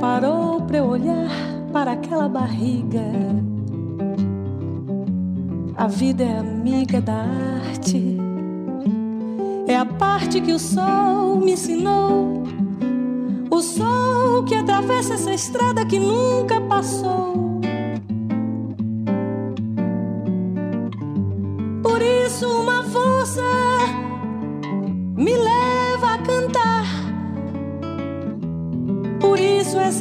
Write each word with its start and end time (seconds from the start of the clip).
Parou 0.00 0.62
para 0.62 0.78
eu 0.78 0.86
olhar 0.86 1.28
para 1.72 1.92
aquela 1.92 2.28
barriga. 2.28 3.02
A 5.76 5.86
vida 5.88 6.22
é 6.22 6.38
amiga 6.38 7.00
da 7.00 7.24
arte. 7.68 8.16
É 9.66 9.76
a 9.76 9.84
parte 9.84 10.40
que 10.40 10.52
o 10.52 10.58
sol 10.58 11.36
me 11.36 11.52
ensinou. 11.52 12.44
O 13.50 13.60
sol 13.60 14.44
que 14.44 14.54
atravessa 14.54 15.14
essa 15.14 15.32
estrada 15.32 15.84
que 15.84 15.98
nunca 15.98 16.60
passou. 16.60 17.47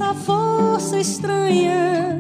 Essa 0.08 0.14
força 0.14 1.00
estranha. 1.00 2.18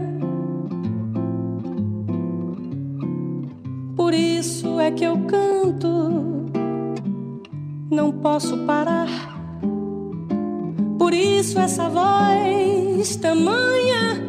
Por 3.96 4.14
isso 4.14 4.78
é 4.80 4.92
que 4.92 5.06
eu 5.06 5.18
canto, 5.20 6.48
não 7.90 8.12
posso 8.12 8.58
parar. 8.66 9.08
Por 11.00 11.14
isso 11.14 11.60
essa 11.60 11.88
voz 11.90 13.16
tamanha. 13.16 14.22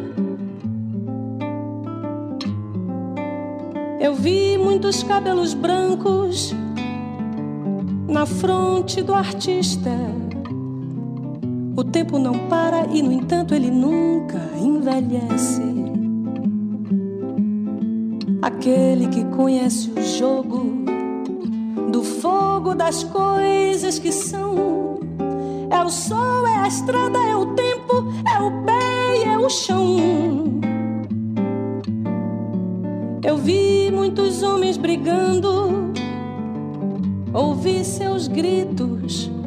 Eu 3.99 4.13
vi 4.15 4.57
muitos 4.57 5.03
cabelos 5.03 5.53
brancos 5.53 6.53
na 8.07 8.25
fronte 8.25 9.01
do 9.01 9.13
artista. 9.13 10.28
O 11.79 11.83
tempo 11.85 12.19
não 12.19 12.33
para 12.49 12.87
e, 12.87 13.01
no 13.01 13.09
entanto, 13.09 13.55
ele 13.55 13.71
nunca 13.71 14.37
envelhece. 14.57 15.63
Aquele 18.41 19.07
que 19.07 19.23
conhece 19.33 19.89
o 19.89 20.03
jogo 20.03 20.83
do 21.89 22.03
fogo 22.03 22.75
das 22.75 23.05
coisas 23.05 23.97
que 23.97 24.11
são. 24.11 24.99
É 25.69 25.81
o 25.81 25.89
sol, 25.89 26.45
é 26.45 26.57
a 26.57 26.67
estrada, 26.67 27.17
é 27.17 27.35
o 27.37 27.45
tempo, 27.55 28.11
é 28.27 28.41
o 28.41 28.65
pé 28.65 29.23
é 29.29 29.37
o 29.37 29.49
chão. 29.49 30.59
Eu 33.23 33.37
vi 33.37 33.89
muitos 33.89 34.43
homens 34.43 34.75
brigando, 34.75 35.93
ouvi 37.33 37.85
seus 37.85 38.27
gritos. 38.27 39.38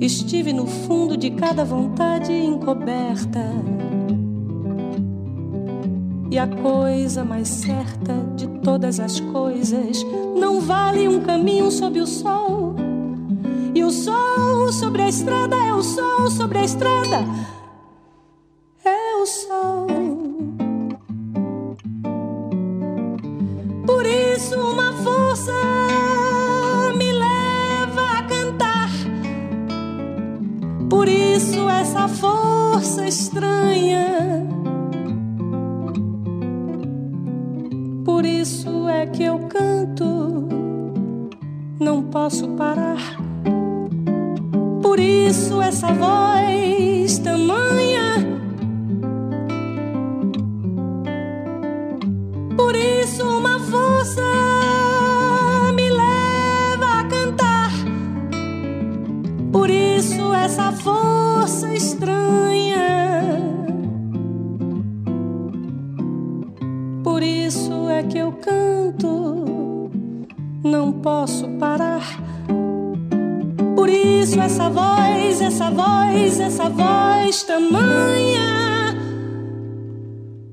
Estive 0.00 0.50
no 0.50 0.66
fundo 0.66 1.14
de 1.14 1.30
cada 1.30 1.62
vontade 1.62 2.32
encoberta. 2.32 3.44
E 6.30 6.38
a 6.38 6.46
coisa 6.46 7.22
mais 7.22 7.48
certa 7.48 8.14
de 8.34 8.48
todas 8.60 8.98
as 8.98 9.20
coisas 9.20 10.02
não 10.38 10.58
vale 10.62 11.06
um 11.06 11.20
caminho 11.20 11.70
sob 11.70 12.00
o 12.00 12.06
sol. 12.06 12.76
E 13.74 13.84
o 13.84 13.90
sol 13.90 14.72
sobre 14.72 15.02
a 15.02 15.08
estrada 15.08 15.56
é 15.56 15.74
o 15.74 15.82
sol 15.82 16.30
sobre 16.30 16.60
a 16.60 16.64
estrada. 16.64 17.18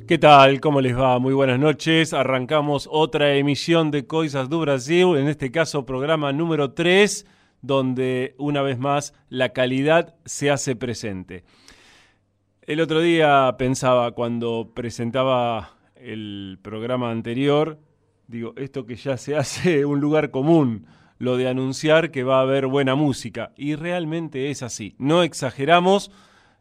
¿Qué 0.07 0.18
tal? 0.18 0.62
¿Cómo 0.62 0.79
les 0.79 0.97
va? 0.97 1.19
Muy 1.19 1.34
buenas 1.34 1.59
noches. 1.59 2.13
Arrancamos 2.13 2.88
otra 2.90 3.35
emisión 3.35 3.91
de 3.91 4.07
Coisas 4.07 4.47
do 4.47 4.62
Brasil, 4.62 5.18
en 5.18 5.28
este 5.28 5.51
caso 5.51 5.85
programa 5.85 6.31
número 6.31 6.72
3, 6.72 7.25
donde 7.62 8.34
una 8.38 8.62
vez 8.62 8.79
más 8.79 9.13
la 9.28 9.50
calidad 9.50 10.16
se 10.23 10.50
hace 10.50 10.78
presente. 10.78 11.44
El 12.62 12.79
otro 12.79 13.01
día 13.01 13.53
pensaba 13.57 14.13
cuando 14.13 14.72
presentaba 14.73 15.78
el 15.97 16.57
programa 16.62 17.12
anterior, 17.12 17.78
digo, 18.28 18.53
esto 18.56 18.85
que 18.85 18.96
ya 18.96 19.17
se 19.17 19.35
hace 19.35 19.84
un 19.85 20.00
lugar 20.00 20.31
común, 20.31 20.85
lo 21.17 21.35
de 21.35 21.50
anunciar 21.50 22.12
que 22.12 22.23
va 22.23 22.38
a 22.38 22.44
haber 22.44 22.67
buena 22.67 22.96
música. 22.96 23.51
Y 23.57 23.75
realmente 23.75 24.51
es 24.51 24.63
así. 24.63 24.96
No 25.00 25.22
exageramos, 25.22 26.12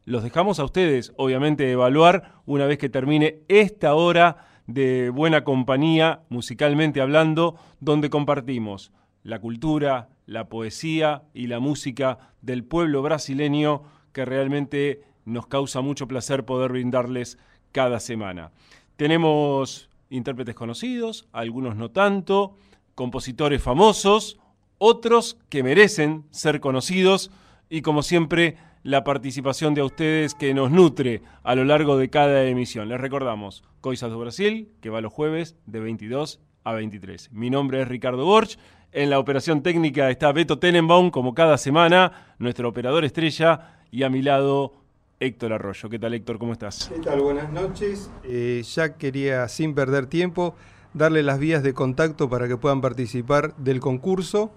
los 0.06 0.22
dejamos 0.22 0.60
a 0.60 0.64
ustedes, 0.64 1.12
obviamente, 1.16 1.70
evaluar 1.70 2.40
una 2.46 2.64
vez 2.66 2.78
que 2.78 2.88
termine 2.88 3.40
esta 3.48 3.94
hora 3.94 4.46
de 4.68 5.10
buena 5.10 5.42
compañía, 5.42 6.20
musicalmente 6.28 7.00
hablando, 7.00 7.56
donde 7.80 8.08
compartimos 8.08 8.92
la 9.24 9.40
cultura, 9.40 10.08
la 10.24 10.48
poesía 10.48 11.24
y 11.34 11.48
la 11.48 11.58
música 11.58 12.18
del 12.40 12.62
pueblo 12.62 13.02
brasileño 13.02 13.82
que 14.12 14.24
realmente 14.24 15.02
nos 15.24 15.48
causa 15.48 15.80
mucho 15.80 16.06
placer 16.06 16.44
poder 16.44 16.70
brindarles 16.70 17.36
cada 17.72 17.98
semana. 17.98 18.52
Tenemos 18.96 19.90
intérpretes 20.08 20.54
conocidos, 20.54 21.26
algunos 21.32 21.74
no 21.74 21.90
tanto, 21.90 22.56
compositores 22.94 23.60
famosos, 23.60 24.38
otros 24.78 25.36
que 25.48 25.64
merecen 25.64 26.24
ser 26.30 26.60
conocidos 26.60 27.32
y 27.68 27.82
como 27.82 28.04
siempre 28.04 28.56
la 28.86 29.02
participación 29.02 29.74
de 29.74 29.82
ustedes 29.82 30.36
que 30.36 30.54
nos 30.54 30.70
nutre 30.70 31.20
a 31.42 31.56
lo 31.56 31.64
largo 31.64 31.98
de 31.98 32.08
cada 32.08 32.44
emisión. 32.44 32.88
Les 32.88 33.00
recordamos, 33.00 33.64
Coisas 33.80 34.12
do 34.12 34.18
Brasil, 34.20 34.68
que 34.80 34.90
va 34.90 35.00
los 35.00 35.12
jueves 35.12 35.56
de 35.66 35.80
22 35.80 36.38
a 36.62 36.72
23. 36.72 37.32
Mi 37.32 37.50
nombre 37.50 37.82
es 37.82 37.88
Ricardo 37.88 38.24
Borch. 38.24 38.56
En 38.92 39.10
la 39.10 39.18
operación 39.18 39.64
técnica 39.64 40.08
está 40.08 40.30
Beto 40.30 40.60
Tenenbaum, 40.60 41.10
como 41.10 41.34
cada 41.34 41.58
semana, 41.58 42.36
nuestro 42.38 42.68
operador 42.68 43.04
estrella, 43.04 43.82
y 43.90 44.04
a 44.04 44.08
mi 44.08 44.22
lado 44.22 44.74
Héctor 45.18 45.54
Arroyo. 45.54 45.88
¿Qué 45.88 45.98
tal 45.98 46.14
Héctor? 46.14 46.38
¿Cómo 46.38 46.52
estás? 46.52 46.88
¿Qué 46.94 47.00
tal? 47.00 47.22
Buenas 47.22 47.50
noches. 47.50 48.08
Eh, 48.22 48.62
ya 48.64 48.96
quería, 48.96 49.48
sin 49.48 49.74
perder 49.74 50.06
tiempo, 50.06 50.54
darle 50.94 51.24
las 51.24 51.40
vías 51.40 51.64
de 51.64 51.74
contacto 51.74 52.30
para 52.30 52.46
que 52.46 52.56
puedan 52.56 52.80
participar 52.80 53.56
del 53.56 53.80
concurso 53.80 54.52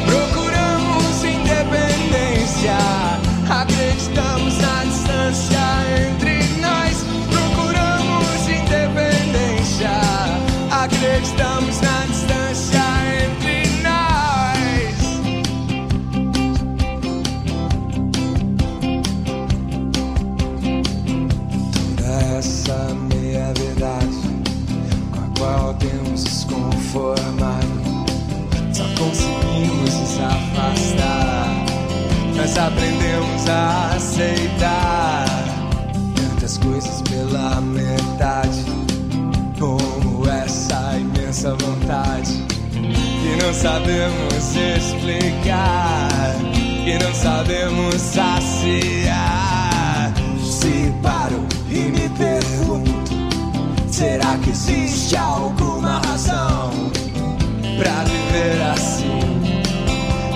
Procuramos 0.08 1.24
independência, 1.24 2.78
acreditamos 3.50 4.58
na 4.58 4.84
distância 4.86 5.60
entre 6.08 6.44
nós. 6.60 7.06
Procuramos 7.30 8.48
independência, 8.50 9.92
acreditamos 10.72 11.23
aceitar 33.50 35.26
tantas 36.16 36.58
coisas 36.58 37.02
pela 37.04 37.62
metade, 37.62 38.66
como 39.60 40.28
essa 40.30 40.98
imensa 40.98 41.56
vontade 41.56 42.44
que 43.24 43.44
não 43.44 43.54
sabemos 43.54 44.56
explicar, 44.56 46.36
que 46.84 46.98
não 47.04 47.14
sabemos 47.14 47.96
saciar. 47.96 49.34
Se 50.44 50.94
paro 51.02 51.46
e 51.70 51.80
me 51.80 52.10
pergunto, 52.10 52.92
será 53.90 54.38
que 54.44 54.50
existe 54.50 55.16
alguma 55.16 56.00
razão 56.06 56.72
pra 57.78 58.04
viver 58.04 58.62
assim? 58.74 59.20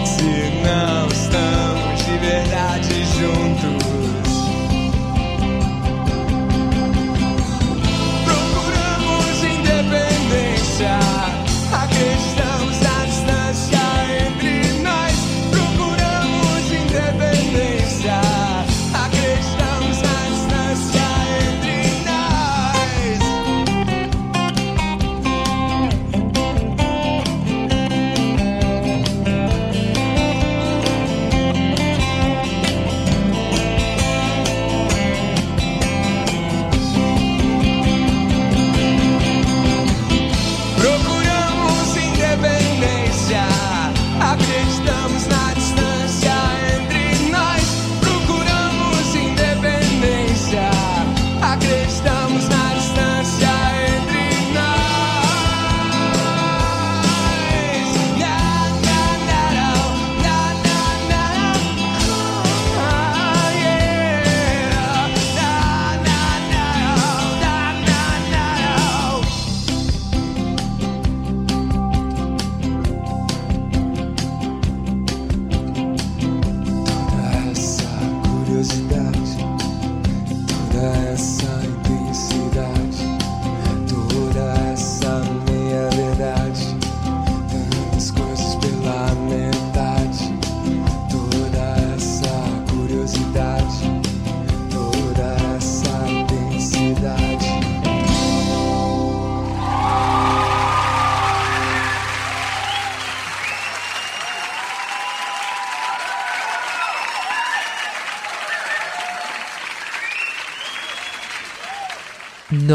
Se 0.05 0.23
não 0.65 1.07
estamos 1.07 2.05
de 2.05 2.17
verdade 2.17 2.86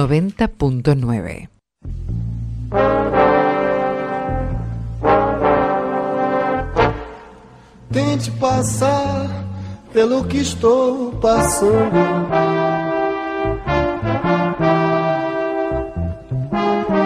90.9. 0.03 1.49
Tente 7.93 8.31
passar 8.33 9.29
pelo 9.93 10.25
que 10.25 10.39
estou 10.39 11.13
passando. 11.21 11.93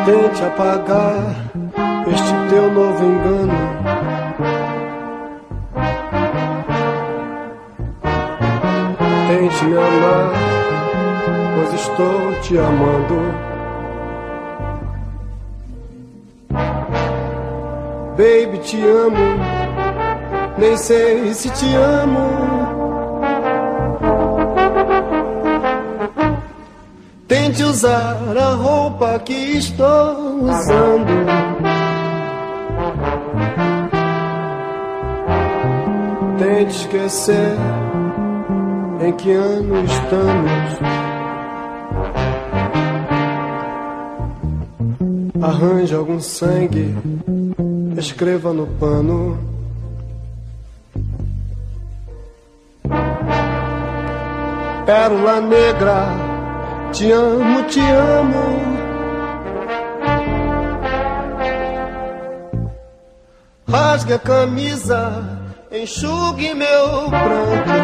Tente 0.06 0.44
apagar 0.44 1.50
este 2.06 2.48
teu 2.48 2.72
novo 2.72 3.15
estou 11.96 12.40
te 12.42 12.58
amando. 12.58 13.16
Baby, 18.16 18.58
te 18.58 18.82
amo, 18.82 19.16
nem 20.58 20.76
sei 20.76 21.32
se 21.32 21.50
te 21.50 21.74
amo. 21.74 23.16
Tente 27.26 27.62
usar 27.64 28.36
a 28.36 28.54
roupa 28.54 29.18
que 29.20 29.56
estou 29.56 30.44
usando. 30.44 31.26
Tente 36.38 36.76
esquecer 36.76 37.56
em 39.00 39.12
que 39.12 39.32
ano 39.32 39.82
estamos. 39.84 41.15
Arranje 45.46 45.94
algum 45.94 46.18
sangue, 46.18 46.92
escreva 47.96 48.52
no 48.52 48.66
pano. 48.66 49.38
Pérola 54.84 55.40
negra, 55.40 56.08
te 56.92 57.12
amo, 57.12 57.62
te 57.62 57.78
amo. 57.78 58.76
Rasgue 63.68 64.14
a 64.14 64.18
camisa, 64.18 65.40
enxugue 65.70 66.54
meu 66.54 67.08
pranto. 67.08 67.76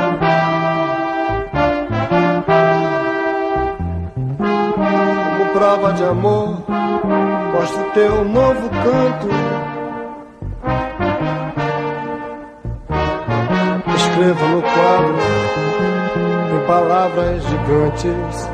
Como 5.38 5.52
prova 5.52 5.92
de 5.92 6.04
amor, 6.04 6.64
mostre 7.52 7.84
teu 7.92 8.24
novo 8.24 8.70
canto. 8.70 9.28
Escreva 13.94 14.46
no 14.48 14.62
quadro, 14.62 15.16
em 16.54 16.66
palavras 16.66 17.42
gigantes. 17.44 18.50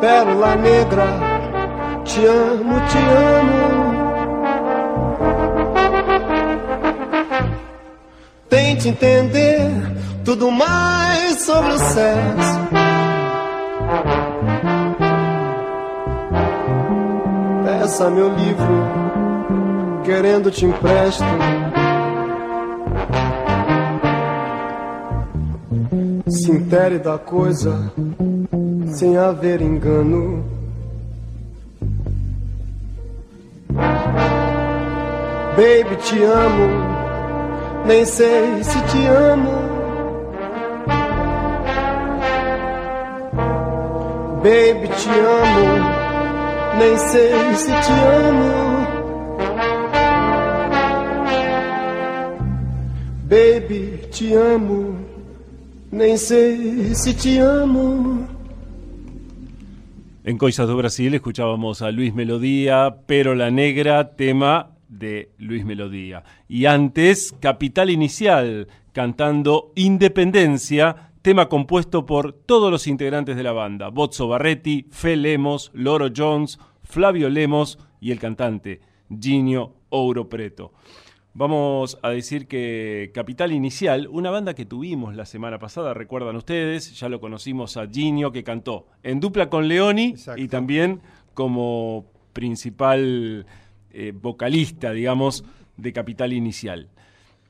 Pérola 0.00 0.56
negra, 0.56 1.06
te 2.04 2.26
amo, 2.26 2.80
te 2.88 2.98
amo. 2.98 3.92
Tente 8.48 8.88
entender 8.88 9.70
tudo 10.24 10.50
mais 10.50 11.40
sobre 11.40 11.72
o 11.72 11.78
sexo. 11.78 12.61
Peça 17.92 18.08
meu 18.08 18.34
livro, 18.34 18.66
querendo 20.02 20.50
te 20.50 20.64
empresto. 20.64 21.22
Se 26.26 26.52
da 27.00 27.18
coisa, 27.18 27.92
sem 28.86 29.18
haver 29.18 29.60
engano. 29.60 30.42
Baby, 35.54 35.96
te 36.02 36.24
amo, 36.24 36.68
nem 37.84 38.06
sei 38.06 38.64
se 38.64 38.80
te 38.84 39.06
amo. 39.06 39.52
Baby, 44.42 44.88
te 44.88 45.10
amo, 45.10 46.01
nem 46.78 46.98
sei 46.98 47.54
se 47.56 47.72
te 47.72 47.92
amo. 48.28 48.62
Baby, 53.24 53.98
te 54.10 54.34
amo, 54.34 54.96
nem 55.90 56.16
sei 56.16 56.94
se 56.94 57.14
te 57.14 57.38
amo. 57.38 58.28
En 60.24 60.38
Coisas 60.38 60.68
do 60.68 60.76
Brasil 60.76 61.14
escuchábamos 61.14 61.82
a 61.82 61.90
Luis 61.90 62.14
Melodía, 62.14 62.94
pero 63.06 63.34
la 63.34 63.50
negra, 63.50 64.14
tema 64.14 64.70
de 64.88 65.30
Luis 65.38 65.64
Melodía. 65.64 66.22
Y 66.48 66.66
antes, 66.66 67.34
Capital 67.40 67.90
Inicial, 67.90 68.68
cantando 68.92 69.72
Independencia, 69.74 71.11
tema 71.22 71.48
compuesto 71.48 72.04
por 72.04 72.32
todos 72.32 72.70
los 72.70 72.88
integrantes 72.88 73.36
de 73.36 73.44
la 73.44 73.52
banda, 73.52 73.88
Bozzo 73.88 74.26
Barretti, 74.26 74.86
Fe 74.90 75.16
Lemos, 75.16 75.70
Loro 75.72 76.08
Jones, 76.14 76.58
Flavio 76.82 77.30
Lemos 77.30 77.78
y 78.00 78.10
el 78.10 78.18
cantante 78.18 78.80
Ginio 79.08 79.72
Ouro 79.88 80.28
Preto. 80.28 80.72
Vamos 81.34 81.98
a 82.02 82.10
decir 82.10 82.46
que 82.46 83.10
Capital 83.14 83.52
Inicial, 83.52 84.08
una 84.10 84.30
banda 84.30 84.54
que 84.54 84.66
tuvimos 84.66 85.14
la 85.14 85.24
semana 85.24 85.58
pasada, 85.58 85.94
recuerdan 85.94 86.36
ustedes, 86.36 86.98
ya 86.98 87.08
lo 87.08 87.20
conocimos 87.20 87.76
a 87.76 87.86
Ginio 87.86 88.32
que 88.32 88.44
cantó 88.44 88.88
en 89.02 89.20
dupla 89.20 89.48
con 89.48 89.68
Leoni 89.68 90.10
Exacto. 90.10 90.42
y 90.42 90.48
también 90.48 91.00
como 91.34 92.04
principal 92.32 93.46
eh, 93.92 94.12
vocalista, 94.14 94.90
digamos, 94.92 95.44
de 95.76 95.92
Capital 95.92 96.32
Inicial. 96.32 96.88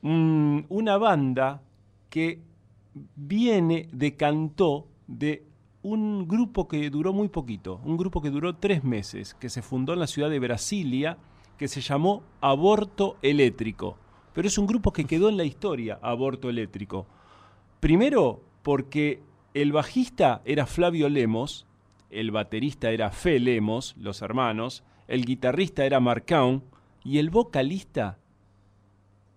Mm, 0.02 0.60
una 0.68 0.98
banda 0.98 1.62
que 2.10 2.40
viene, 2.94 3.88
decantó 3.92 4.88
de 5.06 5.44
un 5.82 6.28
grupo 6.28 6.68
que 6.68 6.90
duró 6.90 7.12
muy 7.12 7.28
poquito, 7.28 7.80
un 7.84 7.96
grupo 7.96 8.22
que 8.22 8.30
duró 8.30 8.56
tres 8.56 8.84
meses, 8.84 9.34
que 9.34 9.48
se 9.48 9.62
fundó 9.62 9.92
en 9.92 10.00
la 10.00 10.06
ciudad 10.06 10.30
de 10.30 10.38
Brasilia, 10.38 11.18
que 11.58 11.68
se 11.68 11.80
llamó 11.80 12.22
Aborto 12.40 13.16
Eléctrico. 13.22 13.98
Pero 14.32 14.48
es 14.48 14.58
un 14.58 14.66
grupo 14.66 14.92
que 14.92 15.04
quedó 15.04 15.28
en 15.28 15.36
la 15.36 15.44
historia, 15.44 15.98
Aborto 16.02 16.48
Eléctrico. 16.48 17.06
Primero, 17.80 18.42
porque 18.62 19.22
el 19.54 19.72
bajista 19.72 20.40
era 20.44 20.66
Flavio 20.66 21.08
Lemos, 21.08 21.66
el 22.10 22.30
baterista 22.30 22.90
era 22.90 23.10
Fe 23.10 23.40
Lemos, 23.40 23.96
los 23.98 24.22
hermanos, 24.22 24.84
el 25.08 25.24
guitarrista 25.24 25.84
era 25.84 26.00
Marcaun 26.00 26.62
y 27.04 27.18
el 27.18 27.30
vocalista 27.30 28.18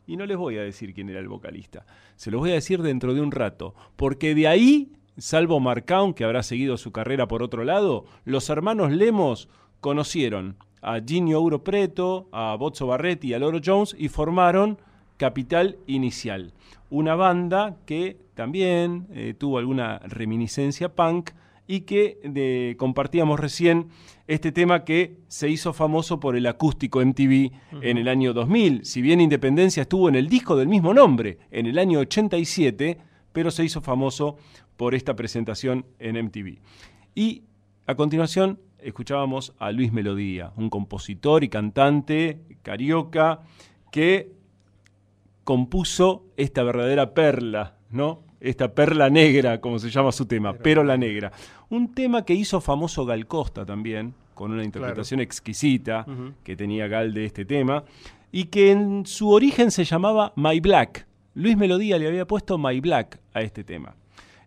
y 0.08 0.18
no 0.18 0.26
les 0.26 0.38
voy 0.38 0.58
a 0.58 0.64
decir 0.64 0.94
quién 0.94 1.10
era 1.10 1.20
el 1.20 1.28
vocalista. 1.28 1.86
Se 2.16 2.32
los 2.32 2.40
voy 2.40 2.52
a 2.52 2.56
decir 2.56 2.82
dentro 2.82 3.14
de 3.14 3.22
un 3.22 3.32
rato. 3.32 3.74
Porque 3.96 4.36
de 4.36 4.48
ahí, 4.48 4.92
salvo 5.18 5.60
Marcaun, 5.60 6.14
que 6.14 6.24
habrá 6.24 6.44
seguido 6.44 6.78
su 6.78 6.92
carrera 6.92 7.28
por 7.28 7.44
otro 7.44 7.64
lado, 7.64 8.06
los 8.24 8.50
hermanos 8.50 8.92
Lemos 8.92 9.50
conocieron 9.80 10.58
a 10.82 11.00
Ginio 11.06 11.38
Euro 11.38 11.64
Preto, 11.64 12.30
a 12.32 12.56
Bozzo 12.56 12.88
Barretti 12.88 13.30
y 13.30 13.34
a 13.34 13.40
Loro 13.40 13.60
Jones 13.64 13.96
y 13.98 14.10
formaron 14.10 14.78
Capital 15.18 15.78
Inicial. 15.88 16.54
Una 16.90 17.16
banda 17.16 17.78
que 17.86 18.18
también 18.36 19.08
eh, 19.12 19.34
tuvo 19.38 19.58
alguna 19.58 20.00
reminiscencia 20.00 20.94
punk 20.94 21.32
y 21.68 21.82
que 21.82 22.20
de- 22.24 22.76
compartíamos 22.78 23.40
recién 23.40 23.88
este 24.28 24.52
tema 24.52 24.84
que 24.84 25.18
se 25.28 25.50
hizo 25.50 25.74
famoso 25.74 26.20
por 26.20 26.36
el 26.36 26.46
acústico 26.48 27.02
MTV 27.02 27.52
en 27.82 27.98
el 27.98 28.08
año 28.08 28.34
2000. 28.34 28.86
Si 28.86 29.02
bien 29.02 29.22
Independencia 29.22 29.82
estuvo 29.82 30.10
en 30.10 30.16
el 30.16 30.28
disco 30.30 30.56
del 30.56 30.68
mismo 30.68 30.94
nombre 30.94 31.40
en 31.52 31.66
el 31.66 31.78
año 31.80 32.00
87, 32.00 32.98
pero 33.34 33.52
se 33.52 33.64
hizo 33.64 33.82
famoso 33.82 34.38
por 34.78 34.96
esta 34.96 35.16
presentación 35.16 35.86
en 36.00 36.18
MTV. 36.26 36.60
Y 37.16 37.44
a 37.88 37.96
continuación 37.96 38.60
escuchábamos 38.80 39.54
a 39.58 39.72
Luis 39.72 39.92
Melodía, 39.92 40.52
un 40.58 40.70
compositor 40.70 41.44
y 41.44 41.50
cantante 41.50 42.42
carioca 42.62 43.42
que 43.92 44.32
compuso 45.44 46.26
esta 46.38 46.64
verdadera 46.64 47.14
perla, 47.14 47.78
¿no? 47.90 48.24
Esta 48.46 48.72
perla 48.72 49.10
negra, 49.10 49.60
como 49.60 49.80
se 49.80 49.90
llama 49.90 50.12
su 50.12 50.28
tema, 50.28 50.54
pero 50.54 50.84
la 50.84 50.98
negra. 50.98 51.32
Un 51.70 51.96
tema 51.96 52.24
que 52.24 52.36
hizo 52.36 52.62
famoso 52.62 53.04
Gal 53.04 53.26
Costa 53.26 53.66
también, 53.66 54.14
con 54.36 54.52
una 54.52 54.64
interpretación 54.64 55.20
exquisita 55.20 56.06
que 56.44 56.56
tenía 56.56 56.88
Gal 56.88 57.12
de 57.12 57.26
este 57.26 57.44
tema, 57.44 57.84
y 58.32 58.46
que 58.46 58.70
en 58.70 59.08
su 59.08 59.32
origen 59.32 59.72
se 59.72 59.84
llamaba 59.84 60.32
My 60.36 60.60
Black. 60.60 61.08
Luis 61.34 61.58
Melodía 61.58 61.98
le 61.98 62.08
había 62.08 62.28
puesto 62.28 62.60
My 62.60 62.80
Black 62.82 63.20
a 63.34 63.42
este 63.42 63.64
tema. 63.64 63.96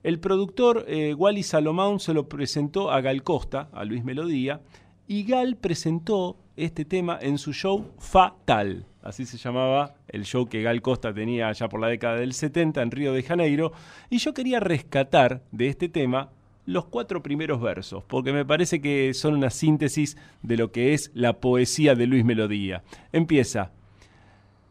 El 0.04 0.20
productor 0.20 0.84
eh, 0.86 1.12
Wally 1.14 1.42
Salomón 1.42 1.98
se 1.98 2.14
lo 2.14 2.28
presentó 2.28 2.92
a 2.92 3.00
Gal 3.00 3.24
Costa, 3.24 3.68
a 3.72 3.84
Luis 3.84 4.04
Melodía, 4.04 4.60
y 5.08 5.24
Gal 5.24 5.56
presentó 5.56 6.36
este 6.56 6.84
tema 6.84 7.18
en 7.20 7.36
su 7.36 7.52
show 7.52 7.90
Fatal. 7.98 8.86
Así 9.08 9.24
se 9.24 9.38
llamaba 9.38 9.94
el 10.08 10.26
show 10.26 10.46
que 10.46 10.60
Gal 10.60 10.82
Costa 10.82 11.14
tenía 11.14 11.50
ya 11.52 11.66
por 11.70 11.80
la 11.80 11.88
década 11.88 12.16
del 12.16 12.34
70 12.34 12.82
en 12.82 12.90
Río 12.90 13.14
de 13.14 13.22
Janeiro. 13.22 13.72
Y 14.10 14.18
yo 14.18 14.34
quería 14.34 14.60
rescatar 14.60 15.40
de 15.50 15.68
este 15.68 15.88
tema 15.88 16.28
los 16.66 16.84
cuatro 16.84 17.22
primeros 17.22 17.58
versos, 17.62 18.04
porque 18.04 18.34
me 18.34 18.44
parece 18.44 18.82
que 18.82 19.14
son 19.14 19.36
una 19.36 19.48
síntesis 19.48 20.18
de 20.42 20.58
lo 20.58 20.72
que 20.72 20.92
es 20.92 21.10
la 21.14 21.40
poesía 21.40 21.94
de 21.94 22.06
Luis 22.06 22.22
Melodía. 22.22 22.82
Empieza. 23.10 23.70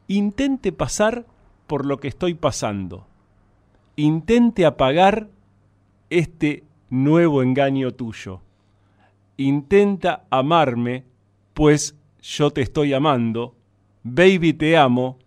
Intente 0.08 0.72
pasar 0.72 1.26
por 1.66 1.88
lo 1.88 1.98
que 1.98 2.08
estoy 2.08 2.36
pasando. 2.36 3.08
Intente 3.96 4.68
apagar 4.68 5.30
este 6.12 6.64
nuevo 6.92 7.42
engaño 7.42 7.92
tuyo. 7.96 8.42
Intenta 9.38 10.26
amarme, 10.30 11.06
pues 11.56 11.96
yo 12.22 12.52
te 12.52 12.62
estoy 12.62 12.94
amando. 12.94 13.57
Baby, 14.04 14.54
te 14.54 14.78
amo, 14.78 15.18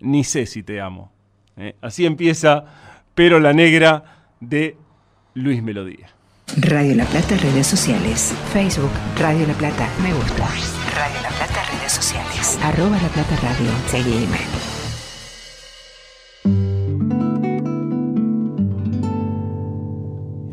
ni 0.00 0.24
sé 0.24 0.46
si 0.46 0.62
te 0.62 0.80
amo. 0.80 1.10
¿Eh? 1.56 1.74
Así 1.80 2.06
empieza 2.06 2.64
Pero 3.14 3.40
la 3.40 3.52
Negra 3.52 4.04
de 4.40 4.76
Luis 5.34 5.62
Melodía. 5.62 6.08
Radio 6.56 6.94
La 6.94 7.04
Plata, 7.04 7.36
redes 7.36 7.66
sociales. 7.66 8.34
Facebook, 8.52 8.90
Radio 9.18 9.46
La 9.46 9.54
Plata, 9.54 9.88
me 10.02 10.12
gusta. 10.14 10.48
Radio 10.94 11.20
La 11.22 11.28
Plata, 11.30 11.62
redes 11.72 11.92
sociales. 11.92 12.58
Arroba 12.62 12.96
La 13.02 13.08
Plata 13.08 13.36
Radio, 13.36 13.70
seguime. 13.86 14.38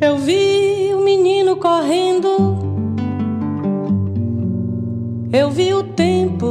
Eu 0.01 0.17
vi 0.17 0.93
o 0.93 1.01
menino 1.01 1.57
correndo. 1.57 2.04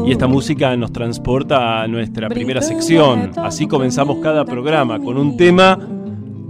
Y 0.07 0.11
esta 0.13 0.27
música 0.27 0.77
nos 0.77 0.93
transporta 0.93 1.83
a 1.83 1.89
nuestra 1.89 2.29
primera 2.29 2.61
sección. 2.61 3.31
Así 3.37 3.67
comenzamos 3.67 4.19
cada 4.19 4.45
programa 4.45 4.99
con 5.01 5.17
un 5.17 5.39
tema 5.39 5.79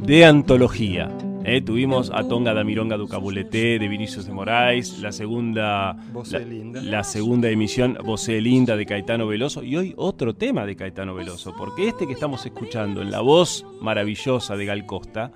de 0.02 0.24
antología. 0.24 1.16
Eh, 1.44 1.60
tuvimos 1.60 2.10
a 2.12 2.26
Tonga 2.26 2.52
da 2.52 2.64
Mironga 2.64 2.96
do 2.96 3.06
Cabulete 3.06 3.78
de 3.78 3.86
Vinicius 3.86 4.26
de 4.26 4.32
Moraes, 4.32 4.98
la 4.98 5.12
segunda, 5.12 5.94
la, 6.32 6.38
linda. 6.40 6.82
la 6.82 7.04
segunda 7.04 7.50
emisión 7.50 7.98
Vocé 8.02 8.40
Linda 8.40 8.76
de 8.76 8.86
Caetano 8.86 9.28
Veloso 9.28 9.62
y 9.62 9.76
hoy 9.76 9.94
otro 9.96 10.34
tema 10.34 10.66
de 10.66 10.74
Caetano 10.74 11.14
Veloso, 11.14 11.54
porque 11.56 11.86
este 11.86 12.06
que 12.06 12.14
estamos 12.14 12.44
escuchando 12.46 13.00
en 13.00 13.12
la 13.12 13.20
voz 13.20 13.64
maravillosa 13.80 14.56
de 14.56 14.64
Gal 14.64 14.86
Costa 14.86 15.30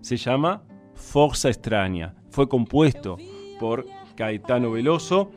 se 0.00 0.16
llama 0.16 0.62
Forza 0.94 1.48
Extraña. 1.48 2.14
Fue 2.30 2.48
compuesto 2.48 3.18
por 3.60 3.86
Caetano 4.16 4.72
Veloso 4.72 5.30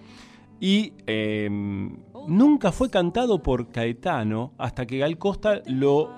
y 0.63 0.93
eh, 1.07 1.49
nunca 1.51 2.71
fue 2.71 2.89
cantado 2.89 3.43
por 3.43 3.67
Caetano 3.67 4.53
hasta 4.57 4.85
que 4.85 4.99
Gal 4.99 5.17
Costa 5.17 5.61
lo 5.65 6.09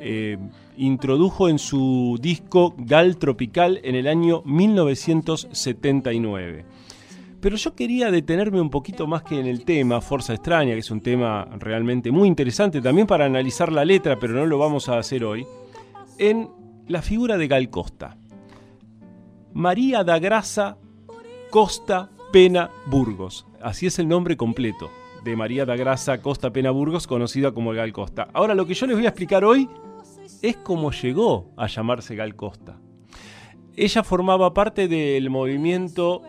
eh, 0.00 0.36
introdujo 0.76 1.48
en 1.48 1.60
su 1.60 2.18
disco 2.20 2.74
Gal 2.78 3.16
Tropical 3.16 3.78
en 3.84 3.94
el 3.94 4.08
año 4.08 4.42
1979. 4.44 6.64
Pero 7.40 7.54
yo 7.54 7.76
quería 7.76 8.10
detenerme 8.10 8.60
un 8.60 8.70
poquito 8.70 9.06
más 9.06 9.22
que 9.22 9.38
en 9.38 9.46
el 9.46 9.64
tema 9.64 10.00
Forza 10.00 10.34
Extraña, 10.34 10.72
que 10.72 10.80
es 10.80 10.90
un 10.90 11.00
tema 11.00 11.44
realmente 11.56 12.10
muy 12.10 12.26
interesante 12.26 12.80
también 12.80 13.06
para 13.06 13.26
analizar 13.26 13.70
la 13.70 13.84
letra, 13.84 14.18
pero 14.18 14.34
no 14.34 14.46
lo 14.46 14.58
vamos 14.58 14.88
a 14.88 14.98
hacer 14.98 15.22
hoy, 15.22 15.46
en 16.18 16.48
la 16.88 17.02
figura 17.02 17.38
de 17.38 17.46
Gal 17.46 17.70
Costa. 17.70 18.16
María 19.52 20.02
da 20.02 20.18
Grasa 20.18 20.76
Costa 21.50 22.10
Pena 22.36 22.70
Burgos. 22.84 23.46
Así 23.62 23.86
es 23.86 23.98
el 23.98 24.08
nombre 24.08 24.36
completo 24.36 24.90
de 25.24 25.34
María 25.36 25.64
da 25.64 25.74
Grasa 25.74 26.20
Costa 26.20 26.52
Pena 26.52 26.70
Burgos, 26.70 27.06
conocida 27.06 27.52
como 27.52 27.72
Gal 27.72 27.94
Costa. 27.94 28.28
Ahora 28.34 28.54
lo 28.54 28.66
que 28.66 28.74
yo 28.74 28.86
les 28.86 28.94
voy 28.94 29.06
a 29.06 29.08
explicar 29.08 29.42
hoy 29.42 29.70
es 30.42 30.58
cómo 30.58 30.92
llegó 30.92 31.54
a 31.56 31.66
llamarse 31.66 32.14
Gal 32.14 32.36
Costa. 32.36 32.78
Ella 33.74 34.02
formaba 34.02 34.52
parte 34.52 34.86
del 34.86 35.30
movimiento 35.30 36.24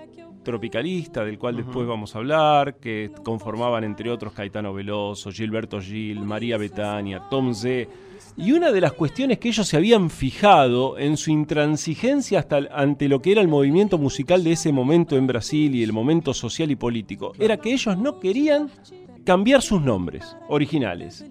tropicalista, 0.52 1.26
del 1.26 1.38
cual 1.38 1.58
después 1.58 1.86
vamos 1.86 2.16
a 2.16 2.20
hablar, 2.20 2.76
que 2.76 3.12
conformaban 3.24 3.84
entre 3.84 4.10
otros 4.10 4.32
Caetano 4.32 4.74
Veloso, 4.74 5.30
Gilberto 5.30 5.82
Gil, 5.82 6.22
María 6.22 6.58
Betania, 6.58 7.22
Tom 7.30 7.54
Z. 7.54 7.90
Y 8.38 8.54
una 8.54 8.72
de 8.72 8.80
las 8.80 8.94
cuestiones 8.94 9.40
que 9.40 9.50
ellos 9.50 9.68
se 9.68 9.76
habían 9.78 10.10
fijado 10.10 10.98
en 10.98 11.18
su 11.18 11.32
intransigencia 11.32 12.40
hasta 12.40 12.60
el- 12.60 12.70
ante 12.72 13.10
lo 13.10 13.22
que 13.22 13.34
era 13.34 13.42
el 13.42 13.48
movimiento 13.48 13.98
musical 13.98 14.44
de 14.44 14.54
ese 14.54 14.72
momento 14.72 15.18
en 15.18 15.28
Brasil 15.28 15.76
y 15.76 15.84
el 15.84 15.92
momento 15.92 16.34
social 16.34 16.72
y 16.72 16.76
político, 16.76 17.34
era 17.40 17.58
que 17.58 17.74
ellos 17.74 17.98
no 17.98 18.20
querían 18.20 18.70
cambiar 19.26 19.62
sus 19.62 19.82
nombres 19.82 20.38
originales. 20.48 21.26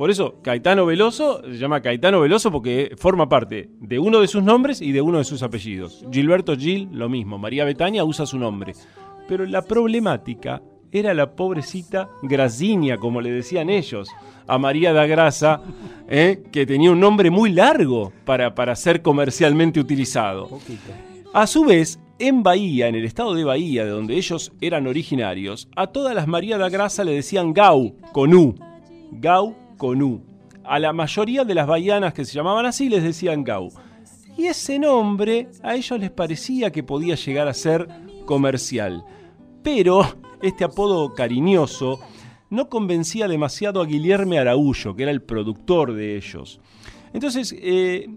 Por 0.00 0.10
eso 0.10 0.36
Caetano 0.40 0.86
Veloso 0.86 1.42
se 1.42 1.58
llama 1.58 1.82
Caetano 1.82 2.22
Veloso 2.22 2.50
porque 2.50 2.94
forma 2.96 3.28
parte 3.28 3.68
de 3.80 3.98
uno 3.98 4.22
de 4.22 4.28
sus 4.28 4.42
nombres 4.42 4.80
y 4.80 4.92
de 4.92 5.02
uno 5.02 5.18
de 5.18 5.24
sus 5.24 5.42
apellidos. 5.42 6.06
Gilberto 6.10 6.56
Gil, 6.56 6.88
lo 6.90 7.10
mismo. 7.10 7.36
María 7.36 7.66
Betania 7.66 8.02
usa 8.02 8.24
su 8.24 8.38
nombre. 8.38 8.72
Pero 9.28 9.44
la 9.44 9.60
problemática 9.60 10.62
era 10.90 11.12
la 11.12 11.36
pobrecita 11.36 12.08
Grazinia, 12.22 12.96
como 12.96 13.20
le 13.20 13.30
decían 13.30 13.68
ellos, 13.68 14.08
a 14.46 14.56
María 14.56 14.94
da 14.94 15.04
Grasa, 15.04 15.60
¿eh? 16.08 16.44
que 16.50 16.64
tenía 16.64 16.92
un 16.92 17.00
nombre 17.00 17.30
muy 17.30 17.52
largo 17.52 18.10
para, 18.24 18.54
para 18.54 18.76
ser 18.76 19.02
comercialmente 19.02 19.80
utilizado. 19.80 20.48
A 21.34 21.46
su 21.46 21.66
vez, 21.66 22.00
en 22.18 22.42
Bahía, 22.42 22.88
en 22.88 22.94
el 22.94 23.04
estado 23.04 23.34
de 23.34 23.44
Bahía, 23.44 23.84
de 23.84 23.90
donde 23.90 24.16
ellos 24.16 24.50
eran 24.62 24.86
originarios, 24.86 25.68
a 25.76 25.88
todas 25.88 26.14
las 26.14 26.26
María 26.26 26.56
da 26.56 26.70
Grasa 26.70 27.04
le 27.04 27.12
decían 27.12 27.52
Gau, 27.52 27.96
con 28.14 28.32
U. 28.32 28.54
Gau 29.12 29.54
A 30.64 30.78
la 30.78 30.92
mayoría 30.92 31.44
de 31.44 31.54
las 31.54 31.66
bahianas 31.66 32.12
que 32.12 32.24
se 32.24 32.34
llamaban 32.34 32.66
así 32.66 32.88
les 32.88 33.02
decían 33.02 33.44
Gau. 33.44 33.70
Y 34.36 34.46
ese 34.46 34.78
nombre 34.78 35.48
a 35.62 35.74
ellos 35.74 35.98
les 35.98 36.10
parecía 36.10 36.70
que 36.70 36.82
podía 36.82 37.14
llegar 37.14 37.48
a 37.48 37.54
ser 37.54 37.88
comercial. 38.26 39.04
Pero 39.62 40.02
este 40.42 40.64
apodo 40.64 41.14
cariñoso 41.14 42.00
no 42.50 42.68
convencía 42.68 43.28
demasiado 43.28 43.80
a 43.80 43.86
Guillermo 43.86 44.34
Araújo, 44.34 44.94
que 44.94 45.04
era 45.04 45.12
el 45.12 45.22
productor 45.22 45.94
de 45.94 46.16
ellos. 46.16 46.60
Entonces, 47.12 47.54
eh, 47.58 48.08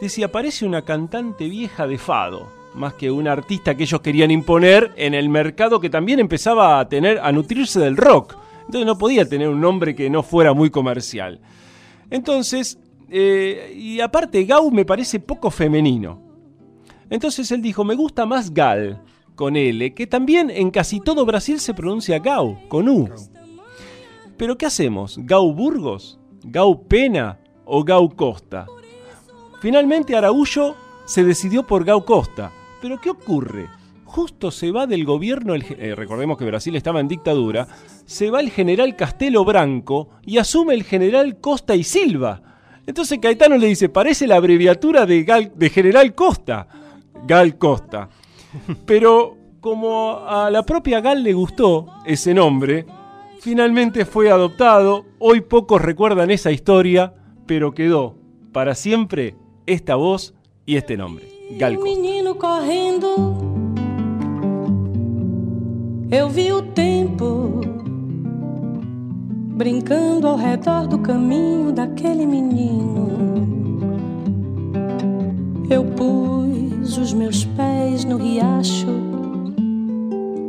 decía, 0.00 0.30
parece 0.30 0.66
una 0.66 0.82
cantante 0.82 1.48
vieja 1.48 1.86
de 1.86 1.98
fado, 1.98 2.48
más 2.74 2.94
que 2.94 3.10
una 3.10 3.32
artista 3.32 3.76
que 3.76 3.84
ellos 3.84 4.00
querían 4.00 4.30
imponer 4.30 4.92
en 4.96 5.14
el 5.14 5.28
mercado 5.28 5.80
que 5.80 5.90
también 5.90 6.20
empezaba 6.20 6.78
a 6.78 6.88
tener, 6.88 7.18
a 7.20 7.32
nutrirse 7.32 7.80
del 7.80 7.96
rock. 7.96 8.36
Entonces 8.70 8.86
no 8.86 8.98
podía 8.98 9.28
tener 9.28 9.48
un 9.48 9.60
nombre 9.60 9.96
que 9.96 10.08
no 10.08 10.22
fuera 10.22 10.54
muy 10.54 10.70
comercial. 10.70 11.40
Entonces, 12.08 12.78
eh, 13.08 13.74
y 13.76 13.98
aparte 13.98 14.44
Gau 14.44 14.70
me 14.70 14.84
parece 14.84 15.18
poco 15.18 15.50
femenino. 15.50 16.22
Entonces 17.10 17.50
él 17.50 17.62
dijo, 17.62 17.82
me 17.82 17.96
gusta 17.96 18.26
más 18.26 18.54
Gal, 18.54 19.02
con 19.34 19.56
L, 19.56 19.92
que 19.92 20.06
también 20.06 20.50
en 20.50 20.70
casi 20.70 21.00
todo 21.00 21.26
Brasil 21.26 21.58
se 21.58 21.74
pronuncia 21.74 22.20
Gau, 22.20 22.58
con 22.68 22.88
U. 22.88 23.08
Pero 24.36 24.56
¿qué 24.56 24.66
hacemos? 24.66 25.18
¿Gau 25.18 25.52
Burgos? 25.52 26.20
¿Gau 26.44 26.86
Pena? 26.86 27.40
¿O 27.64 27.82
Gau 27.82 28.08
Costa? 28.14 28.66
Finalmente 29.60 30.14
Araújo 30.14 30.76
se 31.06 31.24
decidió 31.24 31.66
por 31.66 31.84
Gau 31.84 32.04
Costa. 32.04 32.52
Pero 32.80 33.00
¿qué 33.00 33.10
ocurre? 33.10 33.68
Justo 34.12 34.50
se 34.50 34.72
va 34.72 34.88
del 34.88 35.04
gobierno, 35.04 35.54
el 35.54 35.64
eh, 35.78 35.94
recordemos 35.94 36.36
que 36.36 36.44
Brasil 36.44 36.74
estaba 36.74 36.98
en 36.98 37.06
dictadura, 37.06 37.68
se 38.06 38.28
va 38.28 38.40
el 38.40 38.50
general 38.50 38.96
Castelo 38.96 39.44
Branco 39.44 40.08
y 40.26 40.38
asume 40.38 40.74
el 40.74 40.82
general 40.82 41.38
Costa 41.40 41.76
y 41.76 41.84
Silva. 41.84 42.42
Entonces 42.88 43.20
Caetano 43.20 43.56
le 43.56 43.68
dice, 43.68 43.88
parece 43.88 44.26
la 44.26 44.34
abreviatura 44.34 45.06
de, 45.06 45.24
Gal- 45.24 45.52
de 45.54 45.70
General 45.70 46.12
Costa, 46.16 46.66
Gal 47.24 47.56
Costa. 47.56 48.08
Pero 48.84 49.36
como 49.60 50.18
a 50.26 50.50
la 50.50 50.64
propia 50.64 51.00
Gal 51.00 51.22
le 51.22 51.32
gustó 51.32 51.86
ese 52.04 52.34
nombre, 52.34 52.86
finalmente 53.38 54.04
fue 54.04 54.28
adoptado. 54.28 55.04
Hoy 55.20 55.40
pocos 55.42 55.80
recuerdan 55.80 56.32
esa 56.32 56.50
historia, 56.50 57.14
pero 57.46 57.72
quedó 57.74 58.16
para 58.50 58.74
siempre 58.74 59.36
esta 59.66 59.94
voz 59.94 60.34
y 60.66 60.74
este 60.76 60.96
nombre, 60.96 61.28
Gal 61.52 61.76
Costa. 61.76 61.90
Eu 66.10 66.28
vi 66.28 66.52
o 66.52 66.60
tempo 66.62 67.60
brincando 69.56 70.26
ao 70.26 70.36
redor 70.36 70.86
do 70.86 70.98
caminho 70.98 71.72
daquele 71.72 72.26
menino. 72.26 73.08
Eu 75.68 75.84
pus 75.84 76.96
os 76.96 77.12
meus 77.12 77.44
pés 77.44 78.04
no 78.04 78.16
riacho 78.16 78.88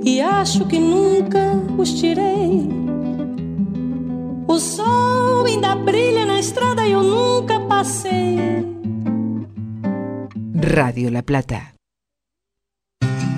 e 0.04 0.20
acho 0.20 0.66
que 0.66 0.80
nunca 0.80 1.54
os 1.78 1.94
tirei. 1.94 2.68
O 4.48 4.58
sol 4.58 5.46
ainda 5.46 5.76
brilha 5.76 6.26
na 6.26 6.40
estrada 6.40 6.88
e 6.88 6.92
eu 6.92 7.04
nunca 7.04 7.60
passei. 7.60 8.66
Radio 10.76 11.12
La 11.12 11.22
Plata. 11.22 11.81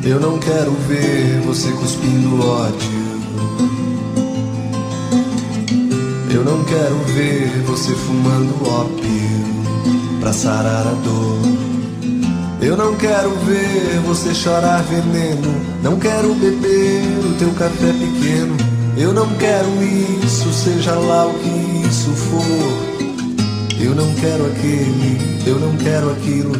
Eu 0.05 0.19
não 0.19 0.37
quero 0.37 0.71
ver 0.85 1.39
você 1.45 1.71
cuspindo 1.71 2.45
ódio. 2.45 3.03
Eu 6.29 6.43
não 6.43 6.61
quero 6.65 6.97
ver 7.13 7.47
você 7.65 7.95
fumando 7.95 8.67
ópio 8.67 10.19
pra 10.19 10.33
sarar 10.33 10.85
a 10.85 10.93
dor. 11.05 11.39
Eu 12.61 12.75
não 12.75 12.95
quero 12.97 13.29
ver 13.45 14.01
você 14.05 14.33
chorar 14.33 14.83
veneno. 14.83 15.55
Não 15.81 15.97
quero 15.97 16.33
beber 16.33 17.03
o 17.25 17.37
teu 17.39 17.51
café 17.51 17.93
pequeno. 17.93 18.57
Eu 18.97 19.13
não 19.13 19.27
quero 19.35 19.69
isso, 20.21 20.51
seja 20.51 20.95
lá 20.95 21.27
o 21.27 21.33
que 21.33 21.87
isso 21.87 22.11
for. 22.11 22.93
Eu 23.79 23.95
não 23.95 24.13
quero 24.15 24.47
aquele, 24.47 25.17
eu 25.47 25.57
não 25.59 25.77
quero 25.77 26.11
aquilo. 26.11 26.51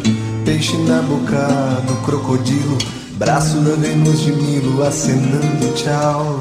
Peixe 0.46 0.78
na 0.78 1.02
boca 1.02 1.82
do 1.86 1.94
crocodilo, 2.04 2.78
braço 3.14 3.56
da 3.58 3.74
Vênus 3.76 4.20
de 4.20 4.32
Milo 4.32 4.82
acenando 4.82 5.72
tchau. 5.74 6.40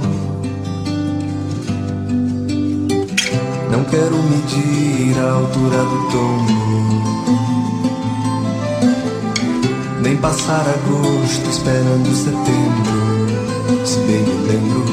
Não 3.72 3.84
quero 3.86 4.16
medir 4.24 5.20
a 5.20 5.32
altura 5.34 5.78
do 5.78 6.12
tombo. 6.12 6.64
Nem 10.02 10.18
passar 10.18 10.62
agosto 10.62 11.50
esperando 11.50 12.16
setembro. 12.16 13.86
Se 13.86 13.98
bem 14.00 14.24
me 14.24 14.48
lembro. 14.48 14.86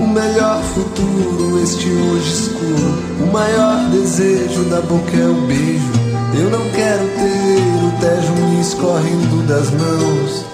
O 0.00 0.06
melhor 0.06 0.62
futuro, 0.62 1.62
este 1.62 1.88
hoje 1.88 2.32
escuro. 2.32 2.94
O 3.20 3.32
maior 3.32 3.90
desejo 3.90 4.64
da 4.64 4.80
boca 4.80 5.16
é 5.16 5.26
o 5.26 5.46
beijo. 5.46 6.03
Eu 6.36 6.50
não 6.50 6.68
quero 6.70 7.04
ter 7.04 7.62
o 7.84 8.00
Tejo 8.00 8.32
me 8.32 8.60
escorrendo 8.60 9.46
das 9.46 9.70
mãos. 9.70 10.44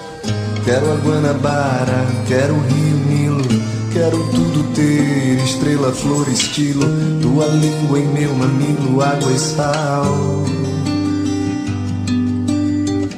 Quero 0.64 0.93
a 0.93 0.95
Guanabara, 0.97 2.07
quero 2.29 2.55
o 2.55 2.61
Rio 2.61 2.97
Nilo. 3.09 3.45
Quero 3.93 4.19
tudo 4.31 4.73
ter, 4.75 5.43
estrela, 5.43 5.90
flor, 5.93 6.29
estilo. 6.29 6.85
Tua 7.23 7.47
língua 7.47 7.99
em 7.99 8.07
meu 8.09 8.35
mamilo, 8.35 9.03
água 9.03 9.33
e 9.33 9.38
sal. 9.38 10.45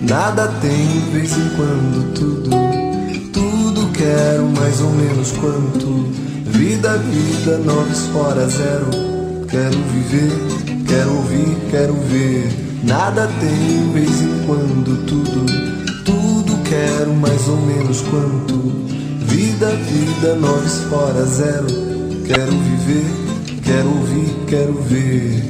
Nada 0.01 0.49
tem, 0.61 1.01
vez 1.13 1.33
em 1.33 1.49
quando, 1.57 2.15
tudo. 2.15 2.51
Tudo 3.33 3.93
quero, 3.93 4.49
mais 4.59 4.81
ou 4.81 4.91
menos 4.91 5.33
quanto. 5.33 6.07
Vida, 6.47 6.99
vida, 6.99 7.59
noves 7.59 8.07
fora 8.13 8.47
zero. 8.49 8.91
Quero 9.49 9.79
viver, 9.93 10.62
quero 10.93 11.17
ouvir, 11.17 11.57
quero 11.71 11.95
ver. 11.95 12.53
Nada 12.85 13.27
tem, 13.41 13.93
vez 13.93 14.21
em 14.21 14.47
quando, 14.47 15.07
tudo. 15.07 15.47
Tudo 16.05 16.63
quero, 16.69 17.15
mais 17.15 17.49
ou 17.49 17.57
menos 17.57 18.03
quanto. 18.03 18.59
Vida, 19.25 19.71
vida, 19.71 20.35
noves 20.35 20.83
fora 20.91 21.25
zero. 21.25 21.67
Quero 22.27 22.53
viver, 22.53 23.07
quero 23.65 23.89
ouvir, 23.89 24.37
quero 24.47 24.75
ver. 24.83 25.43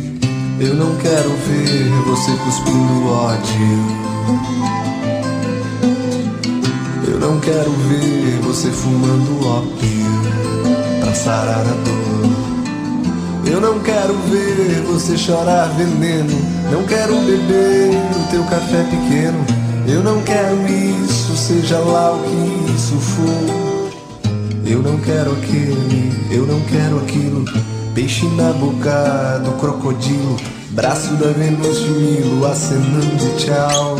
Eu 0.61 0.75
não 0.75 0.95
quero 0.99 1.31
ver 1.31 1.91
você 2.07 2.31
cuspindo 2.45 3.09
ódio. 3.09 4.13
Eu 7.09 7.19
não 7.19 7.41
quero 7.41 7.71
ver 7.89 8.39
você 8.45 8.71
fumando 8.71 9.45
ópio 9.45 11.01
pra 11.01 11.13
sarar 11.15 11.67
a 11.67 11.75
dor. 11.85 12.42
Não 13.63 13.79
quero 13.79 14.15
ver 14.29 14.83
você 14.89 15.17
chorar 15.17 15.69
veneno. 15.77 16.37
Não 16.69 16.83
quero 16.83 17.15
beber 17.21 17.91
o 17.91 18.29
teu 18.29 18.43
café 18.43 18.83
pequeno. 18.91 19.39
Eu 19.87 20.03
não 20.03 20.21
quero 20.23 20.57
isso, 20.67 21.37
seja 21.37 21.79
lá 21.79 22.13
o 22.13 22.19
que 22.25 22.73
isso 22.73 22.97
for. 22.97 23.93
Eu 24.67 24.83
não 24.83 24.99
quero 24.99 25.31
aquele, 25.31 26.13
eu 26.33 26.45
não 26.45 26.61
quero 26.63 26.99
aquilo. 26.99 27.45
Peixe 27.95 28.27
na 28.35 28.53
boca 28.53 29.41
do 29.45 29.53
crocodilo. 29.53 30.37
Braço 30.71 31.15
da 31.15 31.29
Vênus 31.29 31.79
de 31.83 31.91
Milo 31.91 32.45
acenando 32.45 33.37
tchau. 33.37 33.97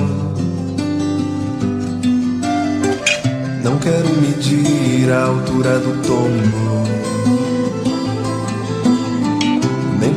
Não 3.63 3.79
quero 3.79 4.09
medir 4.21 5.09
a 5.13 5.27
altura 5.27 5.79
do 5.79 6.03
tombo. 6.03 7.12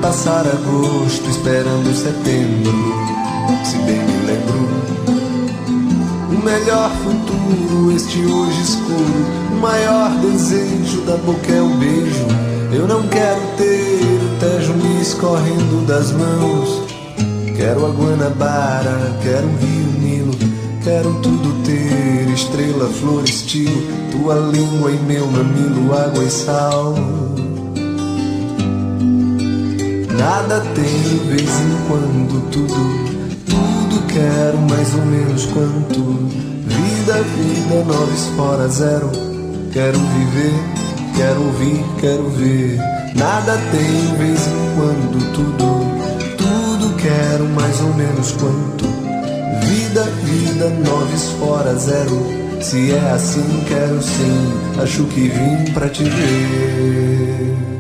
Passar 0.06 0.46
agosto 0.46 1.28
esperando 1.32 1.92
setembro. 1.96 2.72
Se 3.64 3.76
bem 3.78 3.98
me 3.98 4.28
lembro. 4.28 4.70
O 6.30 6.46
melhor 6.46 6.92
futuro, 6.98 7.92
este 7.92 8.20
hoje 8.20 8.62
escuro. 8.62 9.26
O 9.52 9.56
maior 9.56 10.12
desejo 10.20 11.02
da 11.08 11.18
boca 11.18 11.52
é 11.52 11.60
o 11.60 11.70
beijo. 11.70 12.28
Eu 12.72 12.88
não 12.88 13.08
quero 13.08 13.42
ter 13.58 14.00
o 14.04 14.40
Tejo 14.40 14.74
me 14.74 15.02
escorrendo 15.02 15.88
das 15.88 16.12
mãos. 16.12 16.84
Quero 17.58 17.88
a 17.88 17.90
Guanabara, 17.90 19.18
quero 19.24 19.48
o 19.48 19.58
Rio 19.58 20.00
Nilo. 20.00 20.36
Quero 20.84 21.16
tudo 21.16 21.64
ter, 21.64 22.32
estrela, 22.32 22.88
flor, 22.90 23.24
estilo. 23.24 23.82
Tua 24.12 24.36
língua 24.36 24.92
e 24.92 25.00
meu 25.00 25.26
mamilo, 25.26 25.98
água 25.98 26.24
e 26.24 26.30
sal. 26.30 26.94
Nada 30.18 30.62
tem, 30.74 31.18
vez 31.28 31.42
em 31.42 31.88
quando, 31.88 32.50
tudo. 32.50 32.74
Tudo 33.46 34.08
quero, 34.08 34.58
mais 34.60 34.94
ou 34.94 35.06
menos 35.06 35.46
quanto. 35.48 36.02
Vida, 36.68 37.22
vida, 37.22 37.84
noves 37.86 38.26
fora 38.38 38.68
zero. 38.70 39.12
Quero 39.74 40.00
viver, 40.00 40.54
quero 41.18 41.42
ouvir, 41.42 41.86
quero 42.00 42.30
ver. 42.30 42.78
Nada 43.16 43.58
tem, 43.72 44.18
vez 44.18 44.40
em 44.48 44.76
quando, 44.76 45.34
tudo. 45.34 45.76
Tudo 46.38 46.96
quero, 46.96 47.46
mais 47.50 47.82
ou 47.82 47.94
menos 47.94 48.32
quanto. 48.32 48.86
Vida, 49.66 50.04
vida, 50.24 50.70
noves 50.90 51.30
fora 51.40 51.76
zero. 51.76 52.26
Se 52.62 52.94
é 52.94 53.12
assim, 53.12 53.64
quero 53.68 54.02
sim. 54.02 54.82
Acho 54.82 55.04
que 55.06 55.28
vim 55.28 55.74
pra 55.74 55.90
te 55.90 56.04
ver. 56.04 57.75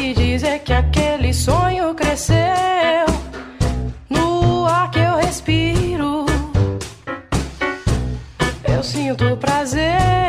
Lhe 0.00 0.14
dizer 0.14 0.60
que 0.60 0.72
aquele 0.72 1.32
sonho 1.32 1.94
cresceu. 1.94 3.06
No 4.08 4.64
ar 4.66 4.90
que 4.90 4.98
eu 4.98 5.16
respiro, 5.16 6.24
eu 8.64 8.82
sinto 8.82 9.36
prazer 9.36 10.19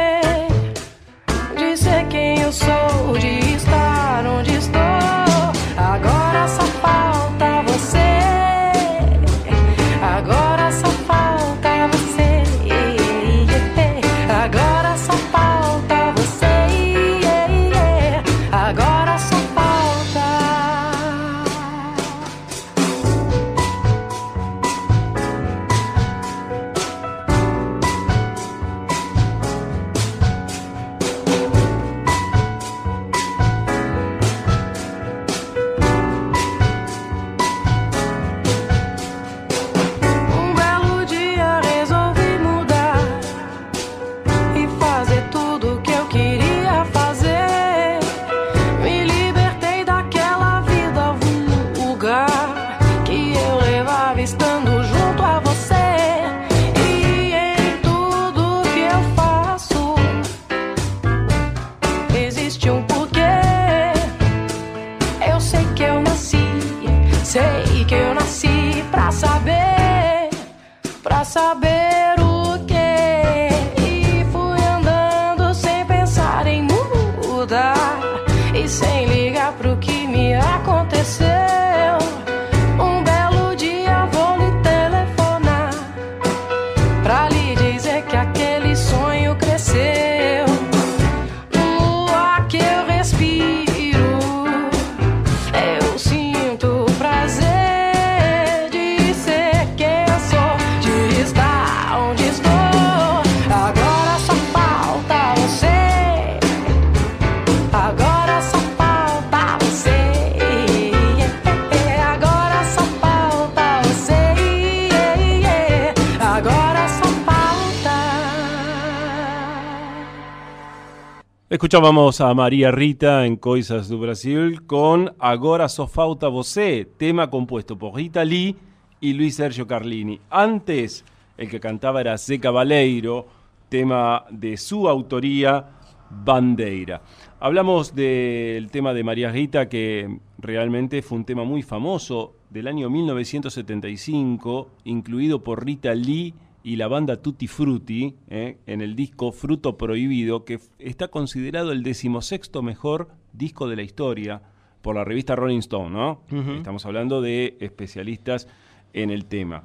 Escuchábamos 121.51 122.21
a 122.21 122.33
María 122.33 122.71
Rita 122.71 123.25
en 123.25 123.35
Coisas 123.35 123.89
do 123.89 123.99
Brasil 123.99 124.65
con 124.65 125.13
Agora 125.19 125.67
só 125.67 125.85
falta 125.85 126.29
você, 126.29 126.87
tema 126.97 127.27
compuesto 127.27 127.77
por 127.77 127.93
Rita 127.93 128.23
Lee 128.23 128.55
y 129.01 129.11
Luis 129.11 129.35
Sergio 129.35 129.67
Carlini. 129.67 130.21
Antes, 130.29 131.03
el 131.37 131.49
que 131.49 131.59
cantaba 131.59 131.99
era 131.99 132.17
Zé 132.17 132.39
Cabaleiro, 132.39 133.27
tema 133.67 134.23
de 134.31 134.55
su 134.55 134.87
autoría, 134.87 135.65
Bandeira. 136.09 137.01
Hablamos 137.41 137.93
del 137.93 138.71
tema 138.71 138.93
de 138.93 139.03
María 139.03 139.29
Rita, 139.29 139.67
que 139.67 140.19
realmente 140.37 141.01
fue 141.01 141.17
un 141.17 141.25
tema 141.25 141.43
muy 141.43 141.63
famoso 141.63 142.33
del 142.49 142.69
año 142.69 142.89
1975, 142.89 144.69
incluido 144.85 145.43
por 145.43 145.65
Rita 145.65 145.93
Lee 145.95 146.33
y 146.63 146.75
la 146.75 146.87
banda 146.87 147.21
Tutti 147.21 147.47
Frutti 147.47 148.15
eh, 148.29 148.57
en 148.67 148.81
el 148.81 148.95
disco 148.95 149.31
Fruto 149.31 149.77
Prohibido, 149.77 150.45
que 150.45 150.59
está 150.79 151.07
considerado 151.09 151.71
el 151.71 151.83
decimosexto 151.83 152.61
mejor 152.61 153.09
disco 153.33 153.67
de 153.67 153.75
la 153.75 153.83
historia 153.83 154.41
por 154.81 154.95
la 154.95 155.03
revista 155.03 155.35
Rolling 155.35 155.59
Stone, 155.59 155.89
¿no? 155.89 156.21
Estamos 156.57 156.85
hablando 156.85 157.21
de 157.21 157.57
especialistas 157.59 158.47
en 158.93 159.09
el 159.09 159.25
tema. 159.25 159.63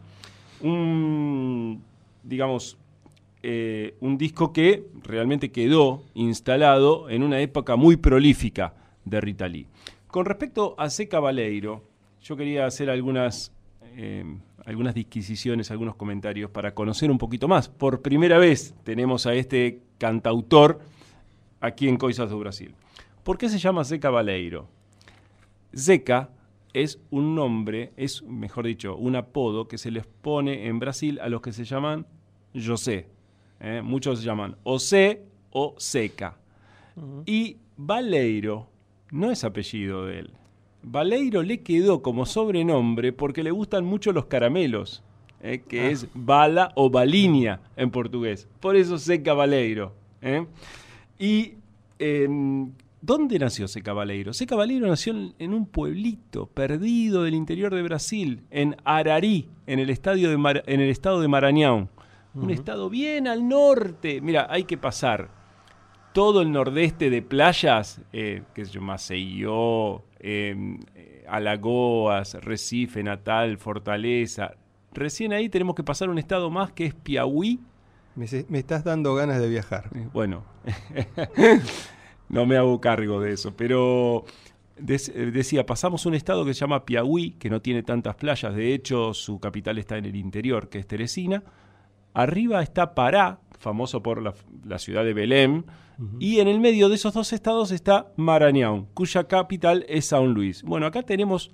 Un, 0.60 1.82
digamos, 2.22 2.76
eh, 3.42 3.94
un 4.00 4.18
disco 4.18 4.52
que 4.52 4.86
realmente 5.02 5.50
quedó 5.52 6.02
instalado 6.14 7.08
en 7.08 7.22
una 7.22 7.40
época 7.40 7.76
muy 7.76 7.96
prolífica 7.96 8.74
de 9.04 9.20
Rita 9.20 9.48
Lee. 9.48 9.66
Con 10.08 10.26
respecto 10.26 10.74
a 10.78 10.90
C. 10.90 11.08
Cabaleiro, 11.08 11.82
yo 12.22 12.36
quería 12.36 12.66
hacer 12.66 12.90
algunas, 12.90 13.52
eh, 13.96 14.24
algunas 14.66 14.94
disquisiciones, 14.94 15.70
algunos 15.70 15.94
comentarios 15.94 16.50
para 16.50 16.74
conocer 16.74 17.10
un 17.10 17.18
poquito 17.18 17.46
más. 17.46 17.68
Por 17.68 18.02
primera 18.02 18.36
vez 18.38 18.74
tenemos 18.82 19.26
a 19.26 19.34
este 19.34 19.80
cantautor 19.96 20.80
aquí 21.60 21.88
en 21.88 21.96
Coisas 21.96 22.28
do 22.28 22.38
Brasil. 22.38 22.74
¿Por 23.22 23.38
qué 23.38 23.48
se 23.48 23.58
llama 23.58 23.84
C. 23.84 24.00
Cabaleiro? 24.00 24.68
Zeca 25.74 26.30
es 26.72 27.00
un 27.10 27.34
nombre, 27.34 27.92
es, 27.96 28.22
mejor 28.24 28.66
dicho, 28.66 28.96
un 28.96 29.14
apodo 29.14 29.68
que 29.68 29.78
se 29.78 29.90
les 29.90 30.04
pone 30.04 30.66
en 30.66 30.80
Brasil 30.80 31.20
a 31.20 31.28
los 31.28 31.40
que 31.40 31.52
se 31.52 31.64
llaman 31.64 32.04
José. 32.52 33.08
¿eh? 33.60 33.80
Muchos 33.82 34.18
se 34.18 34.26
llaman 34.26 34.56
José 34.64 35.22
o 35.52 35.74
Seca. 35.78 36.36
Y 37.24 37.58
Baleiro 37.76 38.68
no 39.12 39.30
es 39.30 39.44
apellido 39.44 40.06
de 40.06 40.18
él. 40.20 40.32
Baleiro 40.88 41.42
le 41.42 41.62
quedó 41.62 42.00
como 42.00 42.26
sobrenombre 42.26 43.12
porque 43.12 43.42
le 43.42 43.50
gustan 43.50 43.84
mucho 43.84 44.12
los 44.12 44.26
caramelos, 44.26 45.02
¿eh? 45.42 45.62
que 45.68 45.90
es 45.90 46.06
bala 46.14 46.70
o 46.76 46.90
balinha 46.90 47.60
en 47.76 47.90
portugués. 47.90 48.48
Por 48.60 48.76
eso 48.76 48.96
Seca 48.98 49.34
Baleiro. 49.34 49.92
¿eh? 50.22 50.46
Y 51.18 51.54
em, 51.98 52.70
¿Dónde 53.02 53.38
nació 53.38 53.68
Seca 53.68 53.92
Baleiro? 53.92 54.32
Seca 54.32 54.56
Baleiro 54.56 54.86
nació 54.88 55.12
en, 55.12 55.34
en 55.38 55.54
un 55.54 55.66
pueblito 55.66 56.46
perdido 56.46 57.22
del 57.24 57.34
interior 57.34 57.74
de 57.74 57.82
Brasil, 57.82 58.42
en 58.50 58.76
Ararí, 58.84 59.48
en 59.66 59.78
el, 59.80 59.90
estadio 59.90 60.30
de 60.30 60.36
Mar- 60.36 60.64
en 60.66 60.80
el 60.80 60.88
estado 60.90 61.20
de 61.20 61.28
Maranhão. 61.28 61.88
Un 62.34 62.50
estado 62.50 62.90
bien 62.90 63.28
al 63.28 63.48
norte. 63.48 64.20
Mira, 64.20 64.46
hay 64.50 64.64
que 64.64 64.76
pasar 64.76 65.30
todo 66.12 66.42
el 66.42 66.50
nordeste 66.52 67.08
de 67.10 67.22
playas, 67.22 68.00
eh, 68.12 68.42
qué 68.54 68.64
sé 68.64 68.72
yo, 68.72 68.80
Maceió, 68.82 70.02
eh, 70.28 70.56
eh, 70.96 71.24
Alagoas, 71.28 72.34
Recife, 72.42 73.02
Natal, 73.04 73.58
Fortaleza. 73.58 74.54
Recién 74.92 75.32
ahí 75.32 75.48
tenemos 75.48 75.76
que 75.76 75.84
pasar 75.84 76.08
un 76.08 76.18
estado 76.18 76.50
más 76.50 76.72
que 76.72 76.86
es 76.86 76.94
Piauí, 76.94 77.60
Me, 78.16 78.24
estás 78.58 78.82
dando 78.82 79.14
ganas 79.14 79.40
de 79.40 79.48
viajar. 79.48 79.90
eh, 79.94 80.08
Bueno, 80.12 80.42
no 82.28 82.44
me 82.46 82.56
hago 82.56 82.80
cargo 82.80 83.20
de 83.20 83.32
eso, 83.34 83.54
pero 83.56 84.24
eh, 84.78 85.30
decía, 85.32 85.64
pasamos 85.64 86.06
un 86.06 86.14
estado 86.14 86.44
que 86.44 86.54
se 86.54 86.60
llama 86.60 86.84
Piauí, 86.84 87.32
que 87.32 87.50
no 87.50 87.60
tiene 87.60 87.82
tantas 87.82 88.16
playas, 88.16 88.54
de 88.54 88.74
hecho 88.74 89.14
su 89.14 89.38
capital 89.38 89.78
está 89.78 89.96
en 89.96 90.06
el 90.06 90.16
interior, 90.16 90.68
que 90.68 90.78
es 90.78 90.86
Teresina. 90.86 91.42
Arriba 92.14 92.62
está 92.62 92.94
Pará, 92.94 93.38
famoso 93.58 94.02
por 94.02 94.22
la, 94.22 94.34
la 94.64 94.78
ciudad 94.78 95.04
de 95.04 95.12
Belém, 95.12 95.64
y 96.18 96.40
en 96.40 96.48
el 96.48 96.60
medio 96.60 96.88
de 96.88 96.96
esos 96.96 97.14
dos 97.14 97.32
estados 97.32 97.70
está 97.70 98.12
Maranhão, 98.16 98.86
cuya 98.94 99.24
capital 99.24 99.84
es 99.88 100.12
São 100.12 100.26
Luis. 100.26 100.62
Bueno, 100.62 100.86
acá 100.86 101.02
tenemos 101.02 101.52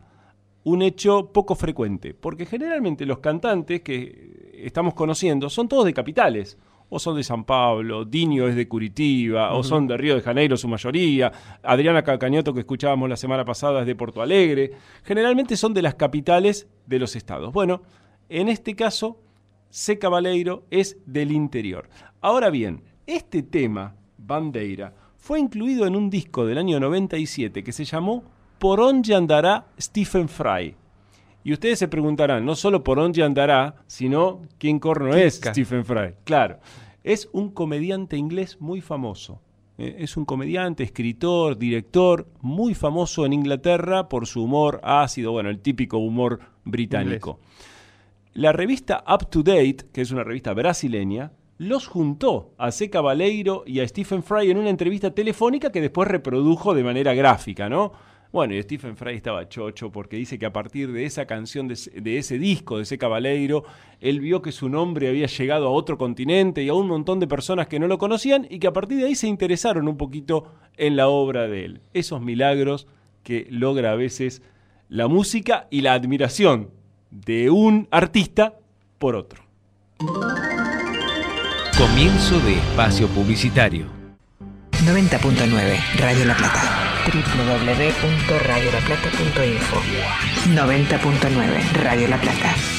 un 0.65 0.83
hecho 0.83 1.33
poco 1.33 1.55
frecuente, 1.55 2.15
porque 2.15 2.47
generalmente 2.47 3.07
los 3.07 3.19
cantantes 3.19 3.83
que 3.83 4.53
estamos 4.55 4.95
conociendo 4.95 5.51
son 5.51 5.69
todos 5.69 5.85
de 5.85 5.93
capitales, 5.93 6.59
o 6.89 6.99
son 6.99 7.17
de 7.17 7.25
San 7.25 7.45
Pablo, 7.45 8.05
Dinio 8.05 8.47
es 8.49 8.55
de 8.55 8.69
Curitiba, 8.69 9.55
o 9.55 9.63
son 9.63 9.87
de 9.87 9.97
Río 9.97 10.15
de 10.15 10.21
Janeiro 10.21 10.57
su 10.59 10.69
mayoría, 10.69 11.33
Adriana 11.63 12.03
Calcañoto 12.03 12.53
que 12.53 12.61
escuchábamos 12.61 13.09
la 13.09 13.17
semana 13.17 13.45
pasada 13.45 13.81
es 13.81 13.87
de 13.87 13.97
Porto 13.97 14.21
Alegre, 14.21 14.73
generalmente 15.03 15.57
son 15.57 15.73
de 15.73 15.83
las 15.83 15.95
capitales 15.95 16.69
de 16.87 16.99
los 16.99 17.17
estados. 17.17 17.51
Bueno, 17.53 17.83
en 18.29 18.49
este 18.49 18.75
caso, 18.77 19.21
C. 19.71 19.99
Cabaleiro 19.99 20.67
es 20.71 20.99
del 21.07 21.33
interior. 21.33 21.89
Ahora 22.21 22.51
bien, 22.51 22.83
este 23.07 23.43
tema, 23.43 23.97
Bandeira, 24.25 24.93
fue 25.17 25.39
incluido 25.39 25.87
en 25.87 25.97
un 25.97 26.11
disco 26.11 26.47
del 26.47 26.59
año 26.59 26.81
97 26.81 27.63
que 27.63 27.73
se 27.73 27.85
llamó 27.85 28.25
Por 28.59 28.81
onde 28.81 29.15
andará 29.15 29.67
Stephen 29.79 30.29
Fry. 30.29 30.75
Y 31.45 31.53
ustedes 31.53 31.79
se 31.79 31.89
preguntarán, 31.89 32.45
no 32.45 32.55
solo 32.55 32.85
por 32.85 32.99
dónde 32.99 33.23
andará, 33.23 33.77
sino 33.87 34.43
quién 34.59 34.79
corno 34.79 35.15
es. 35.15 35.37
Stephen 35.37 35.85
Fry. 35.85 36.15
Claro, 36.25 36.59
es 37.03 37.29
un 37.33 37.51
comediante 37.51 38.17
inglés 38.17 38.61
muy 38.61 38.81
famoso. 38.81 39.41
Eh, 39.79 39.97
es 39.99 40.17
un 40.17 40.25
comediante, 40.25 40.85
escritor, 40.85 41.59
director, 41.59 42.29
muy 42.41 42.75
famoso 42.75 43.27
en 43.27 43.33
Inglaterra 43.33 44.09
por 44.09 44.27
su 44.27 44.45
humor 44.45 44.81
ácido, 44.85 45.33
bueno, 45.33 45.51
el 45.51 45.59
típico 45.59 45.99
humor 45.99 46.39
británico. 46.65 47.41
La 48.35 48.53
revista 48.53 49.05
Up 49.09 49.29
to 49.29 49.43
Date, 49.43 49.79
que 49.93 50.03
es 50.03 50.11
una 50.11 50.25
revista 50.25 50.53
brasileña, 50.55 51.33
los 51.63 51.87
juntó 51.87 52.51
a 52.59 52.73
C. 52.73 52.91
Cabaleiro 52.91 53.63
y 53.67 53.79
a 53.81 53.87
Stephen 53.89 54.23
Fry 54.25 54.51
en 54.51 54.59
una 54.59 54.69
entrevista 54.71 55.13
telefónica 55.15 55.71
que 55.71 55.81
después 55.81 56.09
reprodujo 56.09 56.75
de 56.75 56.83
manera 56.83 57.15
gráfica, 57.15 57.69
¿no? 57.69 57.93
Bueno, 58.33 58.55
y 58.55 58.63
Stephen 58.63 58.97
Fry 58.97 59.15
estaba 59.15 59.49
chocho 59.49 59.93
porque 59.93 60.17
dice 60.17 60.39
que 60.39 60.47
a 60.47 60.53
partir 60.53 60.91
de 60.91 61.05
esa 61.05 61.27
canción, 61.27 61.69
de, 61.69 61.75
ese- 61.75 61.93
ese 62.19 62.39
disco 62.39 62.79
de 62.79 62.85
C. 62.87 62.97
Cabaleiro, 62.99 63.63
él 64.01 64.19
vio 64.21 64.43
que 64.43 64.51
su 64.53 64.69
nombre 64.71 65.09
había 65.09 65.27
llegado 65.27 65.67
a 65.69 65.71
otro 65.71 65.99
continente 65.99 66.63
y 66.65 66.69
a 66.69 66.75
un 66.75 66.89
montón 66.89 67.21
de 67.21 67.27
personas 67.29 67.69
que 67.69 67.79
no 67.79 67.87
lo 67.87 67.99
conocían 67.99 68.47
y 68.51 68.59
que 68.59 68.67
a 68.67 68.73
partir 68.73 68.99
de 68.99 69.05
ahí 69.07 69.15
se 69.15 69.29
interesaron 69.29 69.87
un 69.87 69.97
poquito 69.99 70.47
en 70.79 70.97
la 70.97 71.09
obra 71.09 71.47
de 71.47 71.65
él. 71.67 71.81
Esos 71.95 72.21
milagros 72.23 72.87
que 73.23 73.47
logra 73.51 73.93
a 73.93 73.97
veces 73.97 74.43
la 74.89 75.07
música 75.09 75.69
y 75.71 75.83
la 75.83 75.93
admiración 75.93 76.71
de 77.11 77.51
un 77.51 77.87
artista 77.93 78.55
por 78.99 79.15
otro. 79.15 79.43
Comienzo 81.93 82.41
de 82.41 82.55
espacio 82.55 83.07
publicitario. 83.09 83.85
90.9 84.87 85.77
Radio 85.99 86.25
La 86.25 86.35
Plata. 86.35 86.63
www.radiolaplata.info 87.05 89.77
90.9 90.55 91.83
Radio 91.83 92.09
La 92.09 92.17
Plata. 92.17 92.72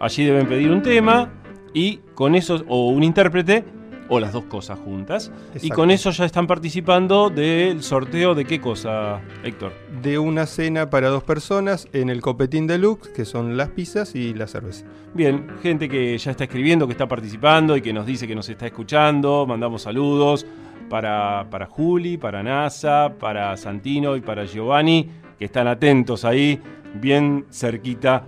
Allí 0.00 0.26
deben 0.26 0.46
pedir 0.46 0.70
un 0.70 0.82
tema 0.82 1.32
y 1.72 2.00
con 2.12 2.34
eso, 2.34 2.62
o 2.68 2.90
un 2.90 3.04
intérprete, 3.04 3.79
o 4.10 4.20
las 4.20 4.32
dos 4.32 4.44
cosas 4.44 4.78
juntas. 4.78 5.32
Y 5.62 5.70
con 5.70 5.90
eso 5.90 6.10
ya 6.10 6.26
están 6.26 6.46
participando 6.46 7.30
del 7.30 7.82
sorteo 7.82 8.34
de 8.34 8.44
qué 8.44 8.60
cosa, 8.60 9.20
Héctor. 9.44 9.72
De 10.02 10.18
una 10.18 10.46
cena 10.46 10.90
para 10.90 11.08
dos 11.08 11.22
personas 11.22 11.88
en 11.92 12.10
el 12.10 12.20
Copetín 12.20 12.66
Deluxe, 12.66 13.08
que 13.10 13.24
son 13.24 13.56
las 13.56 13.68
pizzas 13.68 14.14
y 14.16 14.34
la 14.34 14.48
cerveza. 14.48 14.84
Bien, 15.14 15.46
gente 15.62 15.88
que 15.88 16.18
ya 16.18 16.32
está 16.32 16.44
escribiendo, 16.44 16.86
que 16.86 16.92
está 16.92 17.06
participando 17.06 17.76
y 17.76 17.82
que 17.82 17.92
nos 17.92 18.04
dice 18.04 18.26
que 18.26 18.34
nos 18.34 18.48
está 18.48 18.66
escuchando. 18.66 19.46
Mandamos 19.46 19.82
saludos 19.82 20.44
para, 20.88 21.46
para 21.48 21.66
Juli, 21.66 22.18
para 22.18 22.42
NASA, 22.42 23.14
para 23.18 23.56
Santino 23.56 24.16
y 24.16 24.20
para 24.20 24.44
Giovanni, 24.44 25.08
que 25.38 25.44
están 25.44 25.68
atentos 25.68 26.24
ahí, 26.24 26.60
bien 26.94 27.46
cerquita 27.50 28.24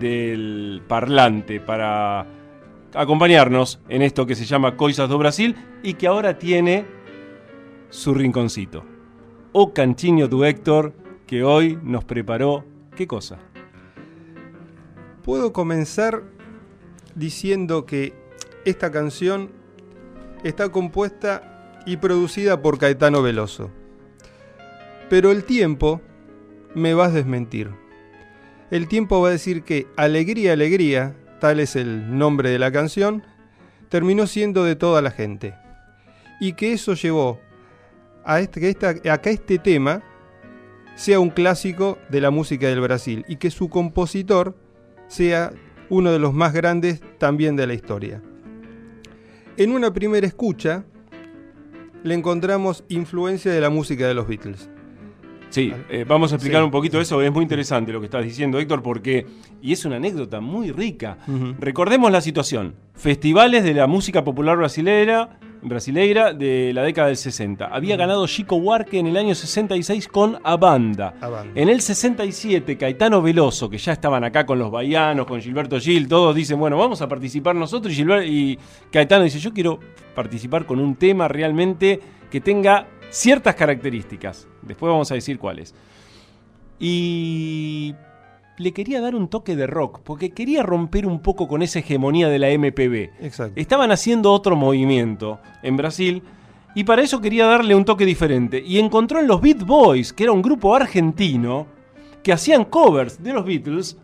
del 0.00 0.82
parlante, 0.88 1.60
para 1.60 2.26
acompañarnos 2.94 3.80
en 3.88 4.02
esto 4.02 4.26
que 4.26 4.34
se 4.34 4.44
llama 4.44 4.76
Coisas 4.76 5.08
do 5.08 5.18
Brasil 5.18 5.56
y 5.82 5.94
que 5.94 6.06
ahora 6.06 6.38
tiene 6.38 6.84
su 7.90 8.14
rinconcito. 8.14 8.84
O 9.52 9.72
Cantinho 9.72 10.28
do 10.28 10.44
Héctor, 10.44 10.92
que 11.26 11.42
hoy 11.42 11.78
nos 11.82 12.04
preparó, 12.04 12.64
¿qué 12.96 13.06
cosa? 13.06 13.38
Puedo 15.24 15.52
comenzar 15.52 16.22
diciendo 17.14 17.86
que 17.86 18.14
esta 18.64 18.90
canción 18.90 19.50
está 20.44 20.70
compuesta 20.70 21.82
y 21.86 21.96
producida 21.96 22.62
por 22.62 22.78
Caetano 22.78 23.22
Veloso. 23.22 23.70
Pero 25.08 25.30
el 25.30 25.44
tiempo 25.44 26.00
me 26.74 26.94
va 26.94 27.06
a 27.06 27.10
desmentir. 27.10 27.70
El 28.70 28.86
tiempo 28.86 29.20
va 29.20 29.28
a 29.28 29.32
decir 29.32 29.64
que 29.64 29.88
Alegría, 29.96 30.52
Alegría, 30.52 31.16
tal 31.40 31.58
es 31.58 31.74
el 31.74 32.16
nombre 32.16 32.50
de 32.50 32.58
la 32.58 32.70
canción, 32.70 33.24
terminó 33.88 34.26
siendo 34.26 34.64
de 34.64 34.76
toda 34.76 35.02
la 35.02 35.10
gente. 35.10 35.54
Y 36.40 36.52
que 36.52 36.72
eso 36.72 36.94
llevó 36.94 37.40
a, 38.24 38.40
este, 38.40 38.60
que 38.60 39.30
este 39.30 39.58
tema 39.58 40.02
sea 40.94 41.18
un 41.18 41.30
clásico 41.30 41.98
de 42.08 42.20
la 42.20 42.30
música 42.30 42.68
del 42.68 42.80
Brasil 42.80 43.24
y 43.26 43.36
que 43.36 43.50
su 43.50 43.68
compositor 43.68 44.56
sea 45.08 45.52
uno 45.88 46.12
de 46.12 46.18
los 46.18 46.32
más 46.32 46.52
grandes 46.52 47.00
también 47.18 47.56
de 47.56 47.66
la 47.66 47.74
historia. 47.74 48.22
En 49.56 49.72
una 49.72 49.92
primera 49.92 50.26
escucha 50.26 50.84
le 52.02 52.14
encontramos 52.14 52.84
influencia 52.88 53.52
de 53.52 53.60
la 53.60 53.70
música 53.70 54.06
de 54.06 54.14
los 54.14 54.26
Beatles. 54.26 54.70
Sí, 55.50 55.72
eh, 55.90 56.04
vamos 56.06 56.32
a 56.32 56.36
explicar 56.36 56.60
Sí, 56.60 56.64
un 56.64 56.70
poquito 56.70 57.00
eso. 57.00 57.20
Es 57.22 57.32
muy 57.32 57.42
interesante 57.42 57.92
lo 57.92 58.00
que 58.00 58.06
estás 58.06 58.24
diciendo, 58.24 58.58
Héctor, 58.58 58.82
porque. 58.82 59.26
Y 59.60 59.72
es 59.72 59.84
una 59.84 59.96
anécdota 59.96 60.40
muy 60.40 60.70
rica. 60.72 61.18
Recordemos 61.58 62.10
la 62.10 62.20
situación: 62.20 62.74
festivales 62.94 63.64
de 63.64 63.74
la 63.74 63.86
música 63.86 64.22
popular 64.24 64.56
brasileira, 64.56 65.38
brasileira 65.62 66.32
de 66.32 66.72
la 66.72 66.82
década 66.82 67.08
del 67.08 67.16
60. 67.16 67.66
Había 67.66 67.96
ganado 67.96 68.26
Chico 68.26 68.58
Buarque 68.60 68.98
en 68.98 69.08
el 69.08 69.16
año 69.16 69.34
66 69.34 70.08
con 70.08 70.38
A 70.44 70.56
Banda. 70.56 71.14
En 71.54 71.68
el 71.68 71.80
67, 71.80 72.78
Caetano 72.78 73.20
Veloso, 73.20 73.68
que 73.68 73.76
ya 73.78 73.92
estaban 73.92 74.24
acá 74.24 74.46
con 74.46 74.58
los 74.58 74.70
baianos, 74.70 75.26
con 75.26 75.40
Gilberto 75.40 75.78
Gil, 75.80 76.08
todos 76.08 76.34
dicen, 76.34 76.58
bueno, 76.58 76.76
vamos 76.78 77.02
a 77.02 77.08
participar 77.08 77.54
nosotros. 77.56 77.92
Y, 77.92 78.02
Gilber- 78.04 78.26
y 78.26 78.58
Caetano 78.90 79.24
dice, 79.24 79.38
yo 79.38 79.52
quiero 79.52 79.80
participar 80.14 80.64
con 80.64 80.78
un 80.80 80.94
tema 80.96 81.28
realmente 81.28 82.00
que 82.30 82.40
tenga 82.40 82.86
ciertas 83.10 83.54
características. 83.54 84.48
Después 84.62 84.90
vamos 84.90 85.10
a 85.10 85.14
decir 85.14 85.38
cuáles. 85.38 85.74
Y 86.78 87.94
le 88.56 88.72
quería 88.72 89.00
dar 89.00 89.14
un 89.14 89.28
toque 89.28 89.56
de 89.56 89.66
rock, 89.66 90.00
porque 90.04 90.30
quería 90.30 90.62
romper 90.62 91.06
un 91.06 91.20
poco 91.20 91.48
con 91.48 91.62
esa 91.62 91.80
hegemonía 91.80 92.28
de 92.28 92.38
la 92.38 92.48
MPB. 92.48 93.24
Exacto. 93.24 93.60
Estaban 93.60 93.90
haciendo 93.90 94.32
otro 94.32 94.56
movimiento 94.56 95.40
en 95.62 95.76
Brasil 95.76 96.22
y 96.74 96.84
para 96.84 97.02
eso 97.02 97.20
quería 97.20 97.46
darle 97.46 97.74
un 97.74 97.84
toque 97.84 98.06
diferente. 98.06 98.62
Y 98.64 98.78
encontró 98.78 99.20
en 99.20 99.26
los 99.26 99.40
Beat 99.40 99.64
Boys, 99.64 100.12
que 100.12 100.24
era 100.24 100.32
un 100.32 100.42
grupo 100.42 100.74
argentino, 100.74 101.66
que 102.22 102.32
hacían 102.32 102.64
covers 102.64 103.22
de 103.22 103.32
los 103.32 103.44
Beatles, 103.44 103.96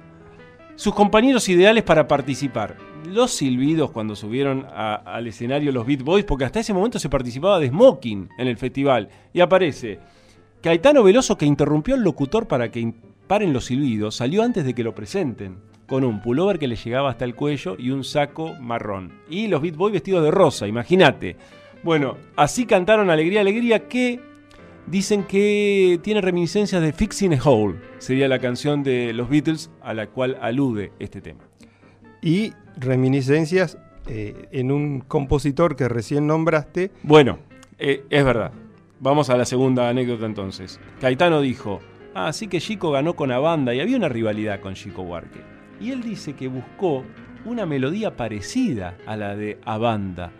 sus 0.74 0.94
compañeros 0.94 1.48
ideales 1.48 1.84
para 1.84 2.08
participar. 2.08 2.76
Los 3.06 3.30
silbidos 3.32 3.92
cuando 3.92 4.16
subieron 4.16 4.66
al 4.68 5.26
escenario 5.28 5.70
los 5.70 5.86
Beat 5.86 6.02
Boys, 6.02 6.24
porque 6.24 6.44
hasta 6.44 6.60
ese 6.60 6.74
momento 6.74 6.98
se 6.98 7.08
participaba 7.08 7.60
de 7.60 7.68
Smoking 7.68 8.28
en 8.36 8.48
el 8.48 8.56
festival. 8.56 9.08
Y 9.32 9.40
aparece 9.40 10.00
Caetano 10.60 11.04
Veloso, 11.04 11.38
que 11.38 11.46
interrumpió 11.46 11.94
al 11.94 12.02
locutor 12.02 12.48
para 12.48 12.70
que 12.70 12.92
paren 13.28 13.52
los 13.52 13.66
silbidos, 13.66 14.16
salió 14.16 14.42
antes 14.42 14.64
de 14.64 14.74
que 14.74 14.82
lo 14.82 14.94
presenten, 14.94 15.58
con 15.86 16.02
un 16.02 16.20
pullover 16.20 16.58
que 16.58 16.66
le 16.66 16.74
llegaba 16.74 17.10
hasta 17.10 17.24
el 17.24 17.36
cuello 17.36 17.76
y 17.78 17.90
un 17.90 18.02
saco 18.02 18.54
marrón. 18.54 19.12
Y 19.30 19.46
los 19.46 19.62
Beat 19.62 19.76
Boys 19.76 19.92
vestidos 19.92 20.24
de 20.24 20.32
rosa, 20.32 20.66
imagínate. 20.66 21.36
Bueno, 21.84 22.16
así 22.34 22.66
cantaron 22.66 23.10
Alegría, 23.10 23.40
Alegría, 23.40 23.86
que 23.86 24.20
dicen 24.88 25.24
que 25.24 26.00
tiene 26.02 26.20
reminiscencias 26.20 26.82
de 26.82 26.92
Fixing 26.92 27.34
a 27.34 27.42
Hole, 27.44 27.76
sería 27.98 28.26
la 28.26 28.40
canción 28.40 28.82
de 28.82 29.12
los 29.12 29.28
Beatles 29.28 29.70
a 29.80 29.94
la 29.94 30.08
cual 30.08 30.36
alude 30.40 30.92
este 30.98 31.20
tema. 31.20 31.44
Y 32.26 32.54
reminiscencias 32.76 33.78
eh, 34.08 34.48
en 34.50 34.72
un 34.72 34.98
compositor 34.98 35.76
que 35.76 35.88
recién 35.88 36.26
nombraste, 36.26 36.90
Bueno, 37.04 37.38
eh, 37.78 38.04
es 38.10 38.24
verdad. 38.24 38.50
Vamos 38.98 39.30
a 39.30 39.36
la 39.36 39.44
segunda 39.44 39.88
anécdota 39.88 40.26
entonces. 40.26 40.80
Caetano 41.00 41.40
dijo, 41.40 41.78
ah, 42.14 42.32
sí 42.32 42.48
que 42.48 42.60
Chico 42.60 42.90
ganó 42.90 43.14
con 43.14 43.30
Abanda 43.30 43.72
y 43.74 43.80
había 43.80 43.96
una 43.96 44.08
rivalidad 44.08 44.58
con 44.58 44.74
Chico 44.74 45.04
Buarque. 45.04 45.38
Y 45.80 45.92
él 45.92 46.02
dice 46.02 46.32
que 46.32 46.48
buscó 46.48 47.04
una 47.44 47.64
melodía 47.64 48.16
parecida 48.16 48.96
a 49.06 49.16
la 49.16 49.36
de 49.36 49.60
Abanda 49.64 50.32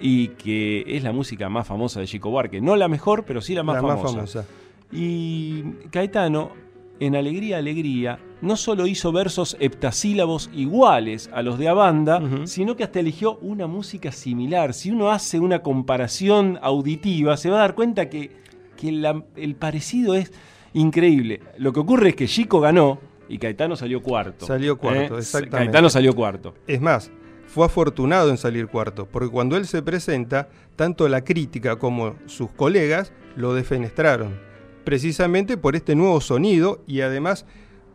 y 0.00 0.28
que 0.28 0.84
es 0.86 1.02
la 1.02 1.12
música 1.12 1.50
más 1.50 1.66
famosa 1.66 2.00
de 2.00 2.06
Chico 2.06 2.30
Buarque. 2.30 2.62
No 2.62 2.76
la 2.76 2.88
mejor, 2.88 3.26
pero 3.26 3.42
sí 3.42 3.54
la 3.54 3.62
más 3.62 3.76
la 3.76 3.82
famosa. 3.82 4.02
más 4.04 4.32
famosa. 4.32 4.44
Y 4.90 5.64
Caetano, 5.90 6.52
en 6.98 7.14
Alegría, 7.14 7.58
Alegría, 7.58 8.18
no 8.42 8.56
solo 8.56 8.86
hizo 8.86 9.12
versos 9.12 9.56
heptasílabos 9.60 10.50
iguales 10.54 11.30
a 11.32 11.42
los 11.42 11.58
de 11.58 11.68
Abanda, 11.68 12.20
sino 12.44 12.76
que 12.76 12.84
hasta 12.84 13.00
eligió 13.00 13.36
una 13.38 13.66
música 13.66 14.12
similar. 14.12 14.74
Si 14.74 14.90
uno 14.90 15.10
hace 15.10 15.38
una 15.40 15.62
comparación 15.62 16.58
auditiva, 16.62 17.36
se 17.36 17.48
va 17.50 17.56
a 17.56 17.60
dar 17.60 17.74
cuenta 17.74 18.08
que, 18.10 18.30
que 18.76 18.92
la- 18.92 19.24
el 19.36 19.54
parecido 19.54 20.14
es 20.14 20.32
increíble. 20.74 21.40
Lo 21.58 21.72
que 21.72 21.80
ocurre 21.80 22.10
es 22.10 22.16
que 22.16 22.26
Chico 22.28 22.60
ganó 22.60 22.98
y 23.28 23.38
Caetano 23.38 23.74
salió 23.76 24.02
cuarto. 24.02 24.46
Salió 24.46 24.76
cuarto, 24.76 25.16
¿Eh? 25.16 25.20
exactamente. 25.20 25.56
Caetano 25.72 25.88
salió 25.90 26.14
cuarto. 26.14 26.54
Es 26.66 26.80
más, 26.80 27.10
fue 27.46 27.64
afortunado 27.64 28.28
en 28.30 28.36
salir 28.36 28.66
cuarto, 28.68 29.06
porque 29.10 29.30
cuando 29.30 29.56
él 29.56 29.66
se 29.66 29.80
presenta, 29.82 30.48
tanto 30.76 31.08
la 31.08 31.24
crítica 31.24 31.76
como 31.76 32.16
sus 32.26 32.50
colegas 32.50 33.12
lo 33.34 33.54
defenestraron, 33.54 34.38
precisamente 34.84 35.56
por 35.56 35.74
este 35.74 35.94
nuevo 35.94 36.20
sonido 36.20 36.82
y 36.86 37.00
además 37.00 37.46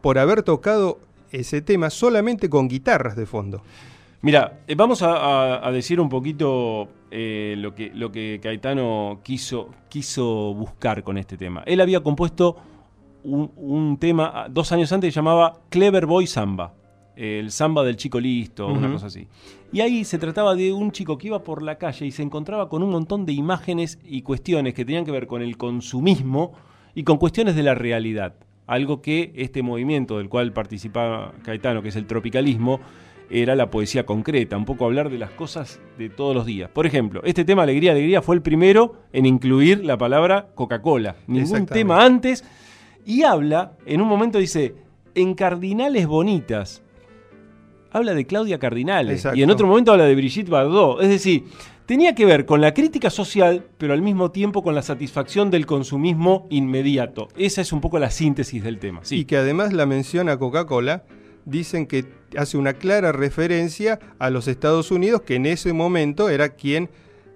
por 0.01 0.17
haber 0.17 0.43
tocado 0.43 0.99
ese 1.31 1.61
tema 1.61 1.89
solamente 1.89 2.49
con 2.49 2.67
guitarras 2.67 3.15
de 3.15 3.25
fondo. 3.25 3.61
Mira, 4.21 4.59
eh, 4.67 4.75
vamos 4.75 5.01
a, 5.01 5.15
a- 5.15 5.67
a 5.67 5.71
decir 5.71 5.99
un 5.99 6.09
poquito 6.09 6.87
eh, 7.09 7.55
lo, 7.57 7.73
que, 7.73 7.91
lo 7.93 8.11
que 8.11 8.39
Caetano 8.41 9.19
quiso, 9.23 9.69
quiso 9.89 10.53
buscar 10.53 11.03
con 11.03 11.17
este 11.17 11.37
tema. 11.37 11.63
Él 11.65 11.81
había 11.81 12.01
compuesto 12.01 12.57
un, 13.23 13.51
un 13.55 13.97
tema 13.97 14.31
ah, 14.33 14.47
dos 14.49 14.71
años 14.71 14.91
antes 14.91 15.11
que 15.11 15.15
llamaba 15.15 15.61
Clever 15.69 16.05
Boy 16.05 16.27
Samba. 16.27 16.73
El 17.15 17.51
samba 17.51 17.83
del 17.83 17.97
chico 17.97 18.19
listo, 18.19 18.67
una 18.67 18.91
cosa 18.91 19.07
así. 19.07 19.27
Y 19.73 19.81
ahí 19.81 20.05
se 20.05 20.17
trataba 20.17 20.55
de 20.55 20.71
un 20.73 20.91
chico 20.91 21.17
que 21.17 21.27
iba 21.27 21.43
por 21.43 21.61
la 21.61 21.77
calle 21.77 22.05
y 22.05 22.11
se 22.11 22.23
encontraba 22.23 22.67
con 22.69 22.81
un 22.83 22.89
montón 22.89 23.25
de 23.25 23.33
imágenes 23.33 23.99
y 24.03 24.21
cuestiones 24.21 24.73
que 24.73 24.85
tenían 24.85 25.03
que 25.05 25.11
ver 25.11 25.27
con 25.27 25.41
el 25.41 25.57
consumismo 25.57 26.53
y 26.95 27.03
con 27.03 27.17
cuestiones 27.17 27.55
de 27.55 27.63
la 27.63 27.75
realidad. 27.75 28.33
Algo 28.67 29.01
que 29.01 29.31
este 29.35 29.63
movimiento 29.63 30.17
del 30.17 30.29
cual 30.29 30.53
participaba 30.53 31.33
Caetano, 31.43 31.81
que 31.81 31.89
es 31.89 31.95
el 31.95 32.05
tropicalismo, 32.05 32.79
era 33.31 33.55
la 33.55 33.69
poesía 33.69 34.05
concreta, 34.05 34.57
un 34.57 34.65
poco 34.65 34.85
hablar 34.85 35.09
de 35.09 35.17
las 35.17 35.31
cosas 35.31 35.79
de 35.97 36.09
todos 36.09 36.35
los 36.35 36.45
días. 36.45 36.69
Por 36.69 36.85
ejemplo, 36.85 37.21
este 37.23 37.45
tema 37.45 37.63
Alegría, 37.63 37.91
Alegría 37.91 38.21
fue 38.21 38.35
el 38.35 38.41
primero 38.41 38.95
en 39.13 39.25
incluir 39.25 39.83
la 39.85 39.97
palabra 39.97 40.47
Coca-Cola. 40.53 41.15
Ningún 41.27 41.65
tema 41.65 42.03
antes. 42.03 42.43
Y 43.05 43.23
habla, 43.23 43.73
en 43.85 44.01
un 44.01 44.07
momento 44.07 44.37
dice, 44.37 44.75
en 45.15 45.33
cardinales 45.33 46.07
bonitas. 46.07 46.83
Habla 47.91 48.13
de 48.13 48.25
Claudia 48.25 48.59
Cardinales. 48.59 49.17
Exacto. 49.17 49.39
Y 49.39 49.43
en 49.43 49.49
otro 49.49 49.67
momento 49.67 49.91
habla 49.91 50.05
de 50.05 50.15
Brigitte 50.15 50.49
Bardot. 50.49 51.01
Es 51.01 51.09
decir, 51.09 51.45
tenía 51.85 52.15
que 52.15 52.25
ver 52.25 52.45
con 52.45 52.61
la 52.61 52.73
crítica 52.73 53.09
social, 53.09 53.65
pero 53.77 53.93
al 53.93 54.01
mismo 54.01 54.31
tiempo 54.31 54.63
con 54.63 54.75
la 54.75 54.81
satisfacción 54.81 55.51
del 55.51 55.65
consumismo 55.65 56.47
inmediato. 56.49 57.27
Esa 57.37 57.61
es 57.61 57.73
un 57.73 57.81
poco 57.81 57.99
la 57.99 58.11
síntesis 58.11 58.63
del 58.63 58.79
tema. 58.79 59.01
Sí. 59.03 59.19
Y 59.19 59.25
que 59.25 59.37
además 59.37 59.73
la 59.73 59.85
menciona 59.85 60.37
Coca-Cola, 60.37 61.03
dicen 61.45 61.87
que 61.87 62.05
hace 62.37 62.57
una 62.57 62.73
clara 62.73 63.11
referencia 63.11 63.99
a 64.19 64.29
los 64.29 64.47
Estados 64.47 64.91
Unidos, 64.91 65.21
que 65.21 65.35
en 65.35 65.45
ese 65.45 65.73
momento 65.73 66.29
era 66.29 66.49
quien 66.49 66.89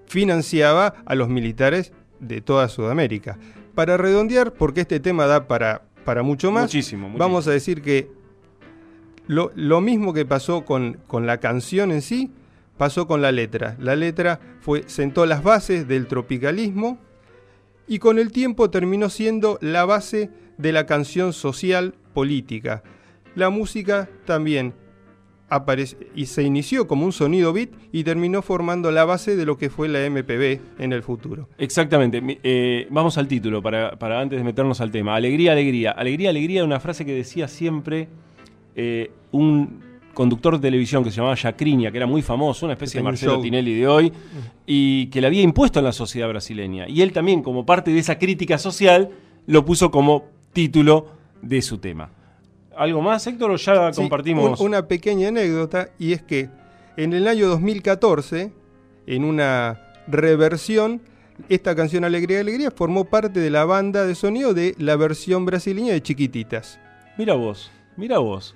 financiaba 0.08 0.93
a 1.06 1.16
los 1.16 1.30
militares 1.30 1.91
de 2.20 2.41
toda 2.41 2.70
Sudamérica. 2.70 3.38
Para 3.74 3.98
redondear, 3.98 4.54
porque 4.54 4.82
este 4.82 5.00
tema 5.00 5.26
da 5.26 5.48
para, 5.48 5.82
para 6.06 6.24
mucho 6.24 6.52
más, 6.52 6.64
Muchísimo, 6.66 7.10
muchísimo. 7.10 7.18
vamos 7.18 7.48
a 7.48 7.52
decir 7.52 7.82
que 7.82 8.10
lo, 9.28 9.52
lo 9.56 9.82
mismo 9.82 10.14
que 10.14 10.26
pasó 10.26 10.64
con, 10.66 11.00
con 11.08 11.26
la 11.26 11.39
canción 11.39 11.91
en 11.91 12.02
sí, 12.02 12.32
pasó 12.78 13.07
con 13.07 13.21
la 13.21 13.32
letra. 13.32 13.76
La 13.80 13.95
letra 13.95 14.39
fue, 14.59 14.84
sentó 14.88 15.26
las 15.26 15.43
bases 15.43 15.88
del 15.88 16.07
tropicalismo 16.07 16.99
y 17.88 17.99
con 17.99 18.19
el 18.19 18.32
tiempo 18.32 18.69
terminó 18.69 19.09
siendo 19.09 19.57
la 19.61 19.86
base 19.86 20.30
de 20.57 20.71
la 20.71 20.86
canción 20.86 21.34
social 21.34 21.95
política. 22.13 22.84
La 23.36 23.49
música 23.49 24.09
también 24.26 24.73
aparece 25.47 25.97
y 26.15 26.26
se 26.26 26.43
inició 26.43 26.88
como 26.88 27.05
un 27.05 27.11
sonido 27.11 27.53
beat 27.53 27.69
y 27.91 28.03
terminó 28.03 28.41
formando 28.41 28.91
la 28.91 29.05
base 29.05 29.36
de 29.36 29.45
lo 29.45 29.57
que 29.57 29.69
fue 29.69 29.88
la 29.88 30.09
MPB 30.09 30.59
en 30.80 30.93
el 30.93 31.03
futuro. 31.03 31.49
Exactamente. 31.57 32.21
Eh, 32.43 32.88
vamos 32.89 33.17
al 33.17 33.28
título 33.28 33.61
para, 33.61 33.97
antes 34.19 34.39
de 34.39 34.43
meternos 34.43 34.82
al 34.82 34.91
tema. 34.91 35.15
Alegría, 35.15 35.51
alegría. 35.51 35.91
Alegría, 35.91 36.30
alegría 36.30 36.63
una 36.63 36.80
frase 36.80 37.05
que 37.05 37.13
decía 37.13 37.47
siempre 37.47 38.07
eh, 38.76 39.11
un 39.32 39.85
conductor 40.16 40.55
de 40.55 40.61
televisión 40.68 41.03
que 41.03 41.11
se 41.11 41.18
llamaba 41.18 41.36
Jacriña, 41.36 41.91
que 41.91 41.97
era 41.97 42.07
muy 42.07 42.24
famoso, 42.24 42.66
una 42.66 42.74
especie 42.74 42.99
de 42.99 43.03
Marcelo 43.03 43.34
show. 43.34 43.43
Tinelli 43.43 43.76
de 43.76 43.88
hoy, 43.88 44.11
y 44.66 45.05
que 45.11 45.22
le 45.22 45.28
había 45.28 45.43
impuesto 45.43 45.78
en 45.78 45.86
la 45.86 45.91
sociedad 45.91 46.28
brasileña. 46.28 46.88
Y 46.89 47.01
él 47.03 47.11
también, 47.13 47.43
como 47.43 47.63
parte 47.68 47.91
de 47.91 47.99
esa 47.99 48.18
crítica 48.18 48.57
social, 48.57 49.11
lo 49.45 49.63
puso 49.63 49.91
como 49.91 50.26
título 50.53 51.07
de 51.43 51.61
su 51.61 51.78
tema. 51.78 52.09
¿Algo 52.76 53.01
más, 53.01 53.28
Héctor, 53.28 53.51
o 53.51 53.55
ya 53.57 53.93
Sí, 53.93 54.01
compartimos? 54.01 54.59
un- 54.59 54.66
una 54.68 54.88
pequeña 54.88 55.28
anécdota 55.28 55.89
y 55.99 56.13
es 56.13 56.24
que 56.24 56.49
en 56.97 57.13
el 57.13 57.28
año 57.28 57.47
2014, 57.47 58.51
en 59.07 59.24
una 59.24 59.82
reversión, 60.07 61.01
esta 61.49 61.76
canción 61.76 62.03
Alegría, 62.05 62.39
Alegría 62.39 62.72
formó 62.72 63.05
parte 63.05 63.39
de 63.39 63.49
la 63.49 63.66
banda 63.66 64.05
de 64.05 64.16
sonido 64.16 64.53
de 64.53 64.74
la 64.78 64.95
versión 64.95 65.45
brasileña 65.45 65.93
de 65.93 66.01
Chiquititas. 66.01 66.80
Mira 67.18 67.34
vos, 67.34 67.70
mira 67.97 68.18
vos. 68.20 68.55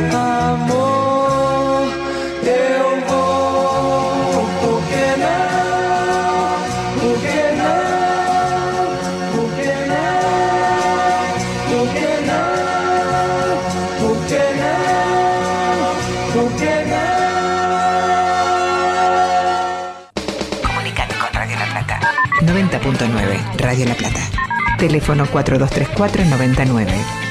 90.9 23.81 23.81
Radio 23.81 23.85
La 23.85 23.95
Plata. 23.95 24.21
Teléfono 24.77 25.25
4234-99. 25.25 27.30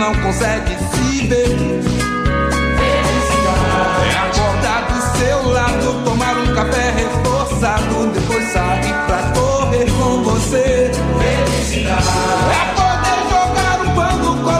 Não 0.00 0.14
consegue 0.14 0.76
se 0.78 1.26
ver. 1.26 1.58
É 4.02 4.16
acordar 4.16 4.86
do 4.90 5.18
seu 5.18 5.38
lado, 5.50 6.04
tomar 6.06 6.38
um 6.38 6.54
café 6.54 6.90
reforçado, 6.92 8.06
depois 8.14 8.50
sair 8.50 8.94
pra 9.06 9.30
correr 9.38 9.84
com 9.90 10.22
você. 10.22 10.90
É 10.90 11.44
poder 12.74 13.20
jogar 13.28 13.76
um 13.82 13.94
pano, 13.94 14.42
colar 14.42 14.59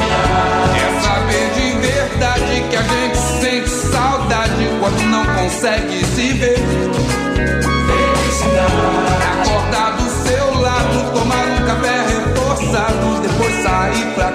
É 0.00 1.00
saber 1.02 1.50
de 1.54 1.76
verdade 1.86 2.64
que 2.70 2.76
a 2.76 2.82
gente 2.82 3.18
sente 3.40 3.68
saudade 3.68 4.68
quando 4.80 5.02
não 5.02 5.26
consegue 5.26 6.04
se 6.06 6.32
ver. 6.32 6.56
Felicidade 7.86 8.72
acordar 9.42 9.96
do 9.96 10.08
seu 10.08 10.60
lado, 10.60 11.12
tomar 11.12 11.44
um 11.46 11.66
café 11.66 12.06
reforçado, 12.08 13.20
depois 13.20 13.62
sair 13.62 14.14
pra 14.14 14.31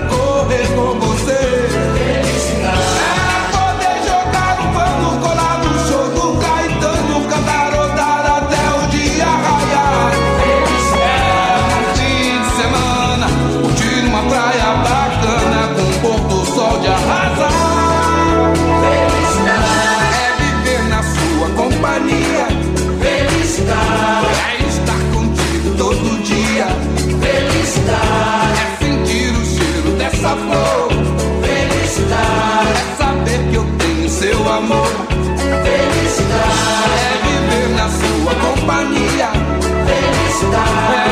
Felicidade 40.37 41.06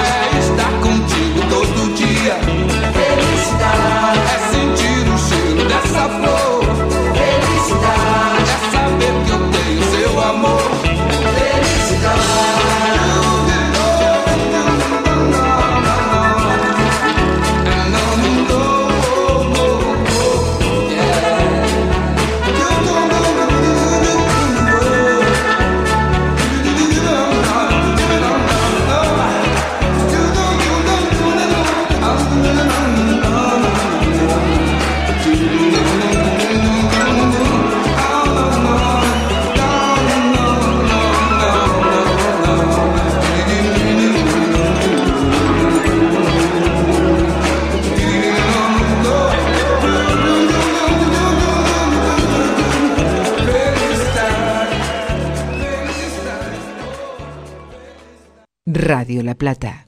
Radio 58.86 59.24
La 59.24 59.34
Plata. 59.34 59.85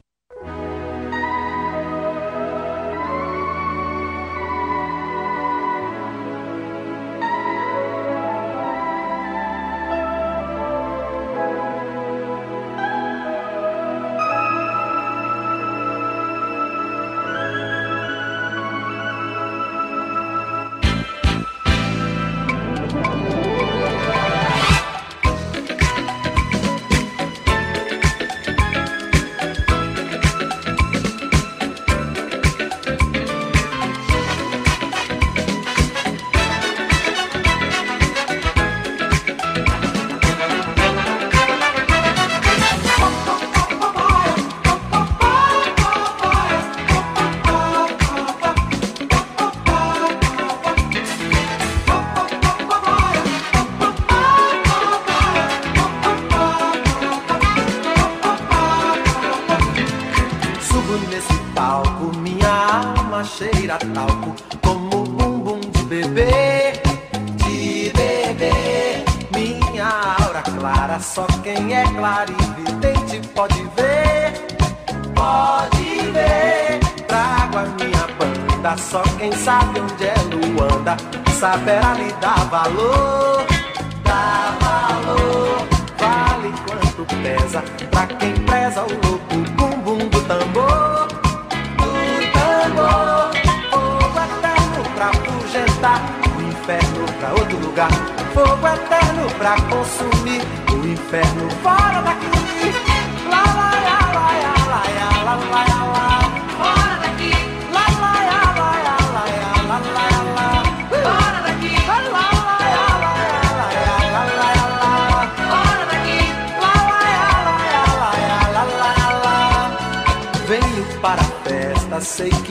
Saberá 81.68 81.94
lhe 81.96 82.14
dar 82.22 82.50
valor, 82.50 82.97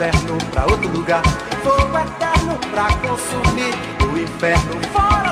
Inferno 0.00 0.38
pra 0.50 0.64
outro 0.64 0.88
lugar. 0.88 1.22
Fogo 1.62 1.98
eterno 1.98 2.58
pra 2.70 2.88
consumir, 3.06 3.74
o 4.10 4.16
inferno 4.16 4.80
fora 4.94 5.29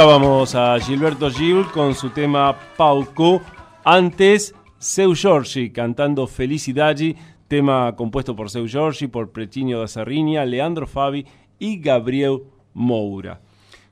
Disfrutábamos 0.00 0.54
a 0.54 0.80
Gilberto 0.80 1.30
Gil 1.30 1.66
con 1.74 1.94
su 1.94 2.08
tema 2.08 2.58
Pauco. 2.74 3.42
Antes, 3.84 4.54
Seu 4.78 5.14
Giorgi 5.14 5.68
cantando 5.68 6.26
Felicidade, 6.26 7.14
tema 7.48 7.94
compuesto 7.94 8.34
por 8.34 8.48
Seu 8.48 8.66
Giorgi, 8.66 9.08
por 9.08 9.30
Pretinho 9.30 9.80
da 9.80 9.86
Sarrinia, 9.86 10.46
Leandro 10.46 10.86
Fabi 10.86 11.26
y 11.58 11.80
Gabriel 11.80 12.44
Moura. 12.72 13.42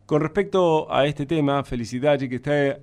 Con 0.06 0.22
respecto 0.22 0.90
a 0.90 1.04
este 1.04 1.26
tema, 1.26 1.62
Felicidade, 1.62 2.26
que 2.30 2.36
está 2.36 2.78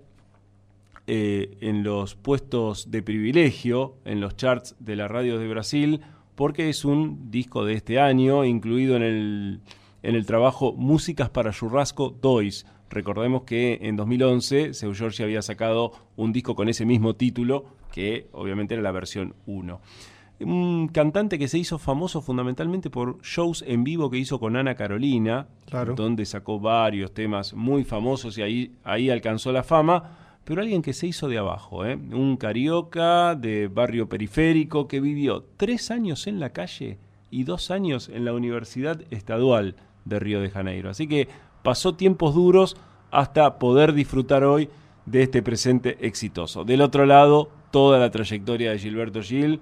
eh, 1.07 1.57
en 1.61 1.81
los 1.81 2.13
puestos 2.13 2.91
de 2.91 3.01
privilegio 3.01 3.95
en 4.05 4.21
los 4.21 4.35
charts 4.35 4.75
de 4.77 4.95
la 4.95 5.07
radio 5.07 5.39
de 5.39 5.47
Brasil, 5.47 6.01
porque 6.35 6.69
es 6.69 6.85
un 6.85 7.31
disco 7.31 7.65
de 7.65 7.73
este 7.73 7.99
año, 7.99 8.45
incluido 8.45 8.95
en 8.95 9.01
el, 9.01 9.61
en 10.03 10.13
el 10.13 10.27
trabajo 10.27 10.73
Músicas 10.73 11.31
para 11.31 11.51
Churrasco 11.51 12.15
2. 12.21 12.67
Recordemos 12.89 13.43
que 13.43 13.79
en 13.81 13.95
2011 13.95 14.73
Seu 14.73 14.93
Jorge 14.95 15.23
había 15.23 15.41
sacado 15.41 15.91
un 16.15 16.31
disco 16.31 16.55
con 16.55 16.69
ese 16.69 16.85
mismo 16.85 17.15
título, 17.15 17.65
que 17.91 18.27
obviamente 18.31 18.73
era 18.75 18.83
la 18.83 18.91
versión 18.91 19.33
1. 19.47 19.79
Un 20.41 20.89
cantante 20.89 21.39
que 21.39 21.47
se 21.47 21.57
hizo 21.57 21.79
famoso 21.79 22.21
fundamentalmente 22.21 22.89
por 22.89 23.21
shows 23.21 23.63
en 23.65 23.83
vivo 23.85 24.09
que 24.09 24.17
hizo 24.17 24.37
con 24.39 24.57
Ana 24.57 24.75
Carolina, 24.75 25.47
Claro. 25.69 25.95
donde 25.95 26.25
sacó 26.25 26.59
varios 26.59 27.13
temas 27.13 27.53
muy 27.53 27.85
famosos 27.85 28.37
y 28.37 28.41
ahí, 28.41 28.75
ahí 28.83 29.09
alcanzó 29.09 29.51
la 29.53 29.63
fama, 29.63 30.17
pero 30.43 30.61
alguien 30.61 30.81
que 30.81 30.93
se 30.93 31.07
hizo 31.07 31.27
de 31.29 31.37
abajo, 31.37 31.85
¿eh? 31.85 31.95
un 31.95 32.35
carioca 32.37 33.33
de 33.35 33.67
barrio 33.69 34.07
periférico 34.09 34.87
que 34.87 34.99
vivió 34.99 35.43
tres 35.57 35.89
años 35.89 36.27
en 36.27 36.39
la 36.39 36.49
calle 36.51 36.97
y 37.31 37.45
dos 37.45 37.71
años 37.71 38.09
en 38.09 38.25
la 38.25 38.33
Universidad 38.33 39.01
Estadual 39.11 39.75
de 40.03 40.19
Río 40.19 40.41
de 40.41 40.49
Janeiro. 40.51 40.89
Así 40.89 41.07
que 41.07 41.27
pasó 41.65 41.95
tiempos 41.95 42.35
duros 42.35 42.77
hasta 43.09 43.57
poder 43.57 43.93
disfrutar 43.93 44.43
hoy 44.43 44.69
de 45.05 45.23
este 45.23 45.41
presente 45.41 45.97
exitoso. 46.05 46.63
Del 46.63 46.81
otro 46.81 47.05
lado, 47.05 47.49
toda 47.71 47.97
la 47.99 48.11
trayectoria 48.11 48.71
de 48.71 48.79
Gilberto 48.79 49.21
Gil, 49.21 49.59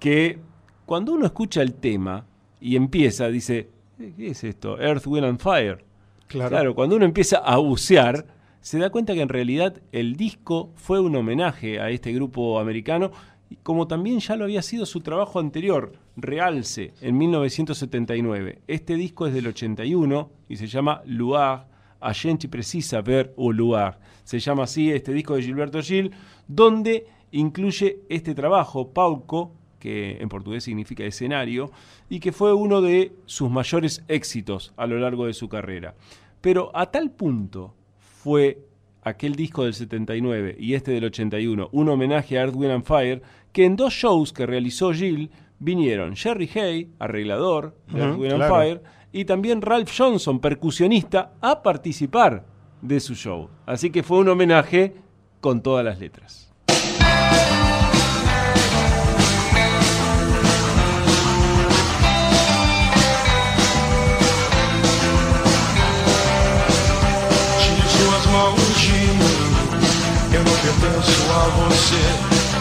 que 0.00 0.40
cuando 0.84 1.12
uno 1.12 1.24
escucha 1.26 1.62
el 1.62 1.74
tema 1.74 2.26
y 2.60 2.74
empieza, 2.74 3.28
dice, 3.28 3.70
"Eh, 4.00 4.12
¿qué 4.16 4.28
es 4.28 4.42
esto? 4.42 4.80
Earth, 4.80 5.06
Wind 5.06 5.26
and 5.26 5.40
Fire. 5.40 5.84
Claro. 6.26 6.74
cuando 6.74 6.96
uno 6.96 7.06
empieza 7.06 7.38
a 7.38 7.56
bucear, 7.56 8.26
se 8.60 8.78
da 8.78 8.90
cuenta 8.90 9.14
que 9.14 9.22
en 9.22 9.30
realidad 9.30 9.80
el 9.92 10.16
disco 10.16 10.70
fue 10.74 11.00
un 11.00 11.16
homenaje 11.16 11.80
a 11.80 11.88
este 11.88 12.12
grupo 12.12 12.60
americano, 12.60 13.12
como 13.56 13.86
también 13.86 14.20
ya 14.20 14.36
lo 14.36 14.44
había 14.44 14.62
sido 14.62 14.86
su 14.86 15.00
trabajo 15.00 15.38
anterior, 15.38 15.92
Realce, 16.16 16.92
en 17.00 17.16
1979. 17.16 18.60
Este 18.66 18.94
disco 18.94 19.26
es 19.26 19.34
del 19.34 19.46
81 19.46 20.30
y 20.48 20.56
se 20.56 20.66
llama 20.66 21.02
Luar, 21.06 21.68
a 22.00 22.14
gente 22.14 22.48
precisa 22.48 23.00
ver 23.00 23.32
o 23.36 23.52
luar. 23.52 23.98
Se 24.24 24.38
llama 24.38 24.64
así 24.64 24.90
este 24.90 25.12
disco 25.12 25.34
de 25.34 25.42
Gilberto 25.42 25.82
Gil, 25.82 26.12
donde 26.46 27.06
incluye 27.32 28.00
este 28.08 28.34
trabajo, 28.34 28.92
Pauco, 28.92 29.52
que 29.78 30.18
en 30.20 30.28
portugués 30.28 30.64
significa 30.64 31.04
escenario, 31.04 31.70
y 32.08 32.20
que 32.20 32.32
fue 32.32 32.52
uno 32.52 32.80
de 32.80 33.12
sus 33.26 33.50
mayores 33.50 34.04
éxitos 34.08 34.72
a 34.76 34.86
lo 34.86 34.98
largo 34.98 35.26
de 35.26 35.34
su 35.34 35.48
carrera. 35.48 35.94
Pero 36.40 36.70
a 36.74 36.90
tal 36.90 37.10
punto 37.10 37.74
fue 37.98 38.64
aquel 39.02 39.34
disco 39.34 39.64
del 39.64 39.74
79 39.74 40.56
y 40.58 40.74
este 40.74 40.92
del 40.92 41.04
81 41.04 41.70
un 41.72 41.88
homenaje 41.88 42.38
a 42.38 42.42
Earth, 42.42 42.54
Wind 42.54 42.72
and 42.72 42.84
Fire, 42.84 43.22
que 43.58 43.64
en 43.64 43.74
dos 43.74 43.92
shows 43.92 44.32
que 44.32 44.46
realizó 44.46 44.92
Gil 44.92 45.32
vinieron 45.58 46.14
Jerry 46.14 46.48
Hay, 46.54 46.92
arreglador 47.00 47.74
de 47.88 48.04
and 48.04 48.22
claro. 48.22 48.54
Fire, 48.54 48.82
y 49.10 49.24
también 49.24 49.62
Ralph 49.62 49.90
Johnson, 49.98 50.38
percusionista, 50.38 51.32
a 51.40 51.60
participar 51.60 52.46
de 52.80 53.00
su 53.00 53.16
show. 53.16 53.48
Así 53.66 53.90
que 53.90 54.04
fue 54.04 54.18
un 54.18 54.28
homenaje 54.28 54.94
con 55.40 55.60
todas 55.60 55.84
las 55.84 55.98
letras. 55.98 56.48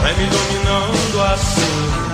vai 0.01 0.13
me 0.13 0.25
dominando 0.27 1.21
assim 1.33 2.07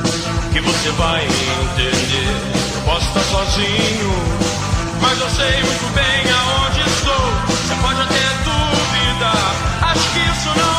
que 0.51 0.59
você 0.61 0.89
vai 0.91 1.23
entender. 1.23 2.73
Eu 2.75 2.81
Posso 2.81 3.07
estar 3.07 3.21
sozinho, 3.21 4.13
mas 5.01 5.19
eu 5.19 5.29
sei 5.29 5.63
muito 5.63 5.93
bem 5.93 6.31
aonde 6.31 6.79
estou. 6.81 7.25
Você 7.47 7.75
pode 7.81 8.01
até 8.01 8.23
duvidar, 8.43 9.55
acho 9.91 10.09
que 10.11 10.19
isso 10.19 10.59
não 10.59 10.72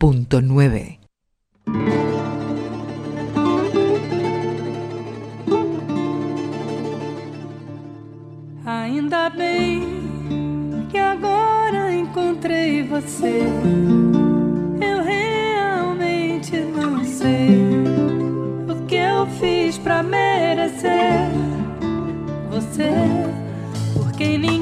101.9. 0.00 0.98
Ainda 8.64 9.28
bem 9.28 10.86
que 10.90 10.96
agora 10.96 11.92
encontrei 11.92 12.82
você. 12.82 13.42
Eu 14.80 15.04
realmente 15.04 16.56
não 16.56 17.04
sei 17.04 17.50
o 18.68 18.86
que 18.86 18.94
eu 18.94 19.26
fiz 19.38 19.76
pra 19.76 20.02
merecer 20.02 21.28
você, 22.50 22.90
porque 23.92 24.38
ninguém 24.38 24.59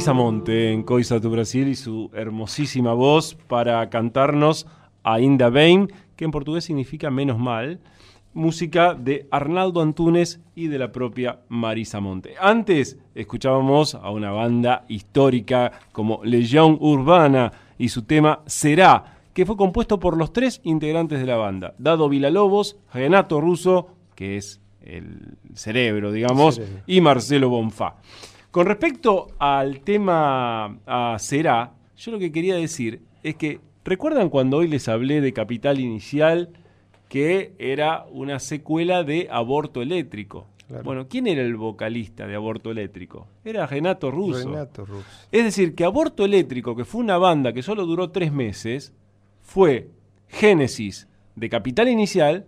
Marisa 0.00 0.14
Monte 0.14 0.72
en 0.72 0.82
Coisa 0.82 1.20
do 1.20 1.28
Brasil 1.28 1.68
y 1.68 1.74
su 1.74 2.08
hermosísima 2.14 2.94
voz 2.94 3.34
para 3.34 3.90
cantarnos 3.90 4.66
Ainda 5.02 5.50
Bem, 5.50 5.88
que 6.16 6.24
en 6.24 6.30
portugués 6.30 6.64
significa 6.64 7.10
menos 7.10 7.38
mal, 7.38 7.80
música 8.32 8.94
de 8.94 9.28
Arnaldo 9.30 9.82
Antunes 9.82 10.40
y 10.54 10.68
de 10.68 10.78
la 10.78 10.90
propia 10.90 11.40
Marisa 11.50 12.00
Monte. 12.00 12.32
Antes 12.40 12.96
escuchábamos 13.14 13.94
a 13.94 14.10
una 14.10 14.30
banda 14.30 14.86
histórica 14.88 15.72
como 15.92 16.24
Legión 16.24 16.78
Urbana 16.80 17.52
y 17.76 17.90
su 17.90 18.04
tema 18.04 18.40
Será, 18.46 19.18
que 19.34 19.44
fue 19.44 19.58
compuesto 19.58 20.00
por 20.00 20.16
los 20.16 20.32
tres 20.32 20.62
integrantes 20.64 21.20
de 21.20 21.26
la 21.26 21.36
banda, 21.36 21.74
Dado 21.76 22.08
Villalobos, 22.08 22.78
Renato 22.94 23.38
Russo, 23.38 23.88
que 24.14 24.38
es 24.38 24.62
el 24.80 25.36
cerebro, 25.52 26.10
digamos, 26.10 26.54
Cerebro. 26.54 26.82
y 26.86 27.02
Marcelo 27.02 27.50
Bonfá. 27.50 27.96
Con 28.50 28.66
respecto 28.66 29.28
al 29.38 29.80
tema 29.80 30.76
a 30.84 31.16
Será, 31.20 31.72
yo 31.96 32.10
lo 32.10 32.18
que 32.18 32.32
quería 32.32 32.56
decir 32.56 33.00
es 33.22 33.36
que, 33.36 33.60
¿recuerdan 33.84 34.28
cuando 34.28 34.56
hoy 34.56 34.66
les 34.66 34.88
hablé 34.88 35.20
de 35.20 35.32
Capital 35.32 35.78
Inicial, 35.78 36.50
que 37.08 37.52
era 37.60 38.06
una 38.10 38.40
secuela 38.40 39.04
de 39.04 39.28
Aborto 39.30 39.82
Eléctrico? 39.82 40.48
Claro. 40.66 40.82
Bueno, 40.82 41.06
¿quién 41.08 41.28
era 41.28 41.42
el 41.42 41.54
vocalista 41.54 42.26
de 42.26 42.34
Aborto 42.34 42.72
Eléctrico? 42.72 43.28
Era 43.44 43.66
Renato 43.66 44.10
Russo. 44.10 44.48
Renato 44.48 44.84
Russo. 44.84 45.06
Es 45.30 45.44
decir, 45.44 45.76
que 45.76 45.84
Aborto 45.84 46.24
Eléctrico, 46.24 46.74
que 46.74 46.84
fue 46.84 47.02
una 47.02 47.18
banda 47.18 47.52
que 47.52 47.62
solo 47.62 47.86
duró 47.86 48.10
tres 48.10 48.32
meses, 48.32 48.92
fue 49.42 49.90
génesis 50.26 51.06
de 51.36 51.48
Capital 51.48 51.88
Inicial 51.88 52.46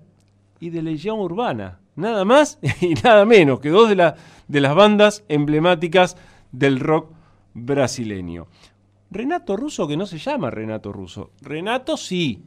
y 0.59 0.71
de 0.71 0.83
Legión 0.83 1.21
Urbana. 1.21 1.79
Nada 1.97 2.25
más 2.25 2.59
y 2.81 2.95
nada 2.95 3.25
menos 3.25 3.61
que 3.61 3.71
dos 3.71 3.89
de, 3.89 3.97
la- 3.97 4.17
de 4.49 4.61
las 4.61 4.75
bandas 4.75 5.25
emblemáticas 5.29 6.17
del 6.53 6.81
rock 6.81 7.11
brasileño. 7.55 8.47
Renato 9.11 9.57
Russo, 9.57 9.87
que 9.87 9.97
no 9.97 10.07
se 10.07 10.19
llama 10.19 10.51
Renato 10.51 10.91
Russo. 10.93 11.31
Renato 11.43 11.97
sí, 11.99 12.45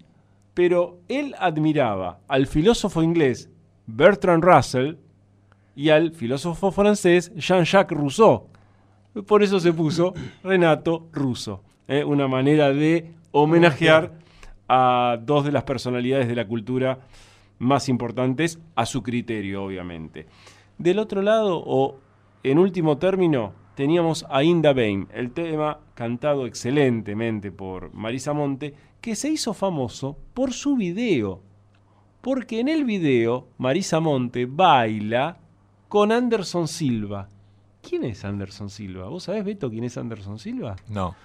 pero 0.54 1.00
él 1.08 1.36
admiraba 1.40 2.20
al 2.28 2.48
filósofo 2.48 3.04
inglés 3.04 3.50
Bertrand 3.86 4.44
Russell 4.44 4.96
y 5.76 5.90
al 5.90 6.12
filósofo 6.14 6.72
francés 6.72 7.32
Jean-Jacques 7.36 7.96
Rousseau. 7.98 8.48
Por 9.28 9.44
eso 9.44 9.60
se 9.60 9.74
puso 9.74 10.14
Renato 10.44 11.08
Russo. 11.14 11.62
¿eh? 11.88 12.04
Una 12.04 12.28
manera 12.28 12.70
de 12.72 13.12
homenajear 13.32 14.14
a 14.68 15.18
dos 15.22 15.46
de 15.46 15.52
las 15.52 15.64
personalidades 15.66 16.28
de 16.28 16.36
la 16.36 16.48
cultura 16.48 16.98
más 17.60 17.90
importantes, 17.90 18.60
a 18.76 18.86
su 18.86 19.04
criterio, 19.04 19.64
obviamente. 19.64 20.28
Del 20.78 21.00
otro 21.00 21.22
lado, 21.22 21.64
o 21.66 22.00
en 22.44 22.60
último 22.60 22.98
término, 22.98 23.54
teníamos 23.76 24.26
a 24.30 24.44
Inda 24.44 24.74
Bain, 24.74 25.08
el 25.14 25.32
tema 25.32 25.80
cantado 25.94 26.46
excelentemente 26.46 27.52
por 27.52 27.94
Marisa 27.94 28.34
Monte, 28.34 28.74
que 29.02 29.16
se 29.16 29.30
hizo 29.30 29.54
famoso 29.54 30.18
por 30.34 30.54
su 30.54 30.76
video. 30.76 31.42
Porque 32.22 32.60
en 32.60 32.70
el 32.70 32.86
video 32.86 33.50
Marisa 33.58 34.00
Monte 34.00 34.48
baila 34.48 35.38
con 35.88 36.12
Anderson 36.12 36.68
Silva. 36.68 37.30
¿Quién 37.88 38.04
es 38.04 38.26
Anderson 38.26 38.70
Silva? 38.70 39.08
¿Vos 39.08 39.24
sabés, 39.24 39.46
Beto, 39.46 39.70
quién 39.70 39.84
es 39.84 39.98
Anderson 39.98 40.40
Silva? 40.40 40.76
No. 40.90 41.16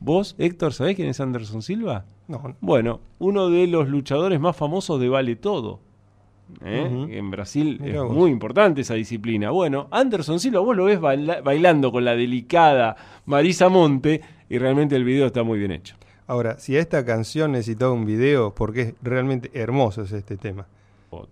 ¿Vos, 0.00 0.34
Héctor, 0.38 0.74
sabés 0.74 0.96
quién 0.96 1.08
es 1.08 1.20
Anderson 1.20 1.62
Silva? 1.62 2.04
No, 2.30 2.54
Bueno, 2.60 3.00
uno 3.18 3.50
de 3.50 3.66
los 3.66 3.88
luchadores 3.88 4.38
más 4.38 4.56
famosos 4.56 5.00
de 5.00 5.08
Vale 5.08 5.34
Todo. 5.36 5.80
¿eh? 6.64 7.06
En 7.10 7.30
Brasil 7.30 7.78
Mirá 7.80 7.96
es 7.96 8.02
vos. 8.04 8.12
muy 8.14 8.30
importante 8.30 8.80
esa 8.82 8.94
disciplina. 8.94 9.50
Bueno, 9.50 9.88
Anderson 9.90 10.38
Silva, 10.40 10.60
vos 10.60 10.76
lo 10.76 10.84
ves 10.84 11.00
baila- 11.00 11.40
bailando 11.42 11.90
con 11.90 12.04
la 12.04 12.14
delicada 12.14 12.96
Marisa 13.26 13.68
Monte 13.68 14.20
y 14.48 14.58
realmente 14.58 14.94
el 14.96 15.04
video 15.04 15.26
está 15.26 15.42
muy 15.42 15.58
bien 15.58 15.72
hecho. 15.72 15.96
Ahora, 16.26 16.58
si 16.58 16.76
a 16.76 16.80
esta 16.80 17.04
canción 17.04 17.52
necesitaba 17.52 17.92
un 17.92 18.04
video, 18.06 18.54
porque 18.54 18.80
es 18.82 18.94
realmente 19.02 19.50
hermoso 19.52 20.02
es 20.02 20.12
este 20.12 20.36
tema. 20.36 20.66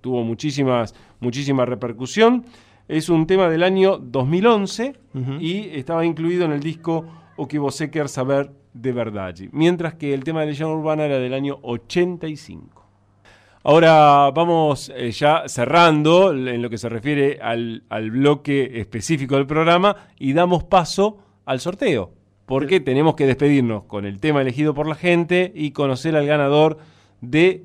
Tuvo 0.00 0.24
muchísimas, 0.24 0.92
muchísima 1.20 1.64
repercusión. 1.64 2.44
Es 2.88 3.08
un 3.08 3.26
tema 3.28 3.48
del 3.48 3.62
año 3.62 3.98
2011 3.98 4.96
Ujú. 5.14 5.32
y 5.40 5.70
estaba 5.74 6.04
incluido 6.04 6.44
en 6.44 6.52
el 6.52 6.60
disco 6.60 7.04
O 7.40 7.46
que 7.46 7.60
você 7.60 7.88
quer 7.88 8.08
saber 8.08 8.50
de 8.72 8.92
verdade. 8.92 9.48
Mientras 9.52 9.94
que 9.94 10.14
el 10.14 10.24
tema 10.24 10.40
de 10.40 10.48
Legión 10.48 10.70
Urbana 10.70 11.04
era 11.04 11.18
del 11.18 11.34
año 11.34 11.58
85. 11.62 12.84
Ahora 13.64 14.30
vamos 14.30 14.90
eh, 14.94 15.10
ya 15.10 15.44
cerrando 15.46 16.32
en 16.32 16.62
lo 16.62 16.70
que 16.70 16.78
se 16.78 16.88
refiere 16.88 17.38
al, 17.42 17.82
al 17.88 18.10
bloque 18.10 18.80
específico 18.80 19.34
del 19.34 19.46
programa 19.46 19.96
y 20.18 20.32
damos 20.32 20.64
paso 20.64 21.18
al 21.44 21.60
sorteo. 21.60 22.12
Porque 22.46 22.80
tenemos 22.80 23.14
que 23.14 23.26
despedirnos 23.26 23.84
con 23.84 24.06
el 24.06 24.20
tema 24.20 24.40
elegido 24.40 24.72
por 24.72 24.86
la 24.86 24.94
gente 24.94 25.52
y 25.54 25.72
conocer 25.72 26.16
al 26.16 26.26
ganador 26.26 26.78
de 27.20 27.64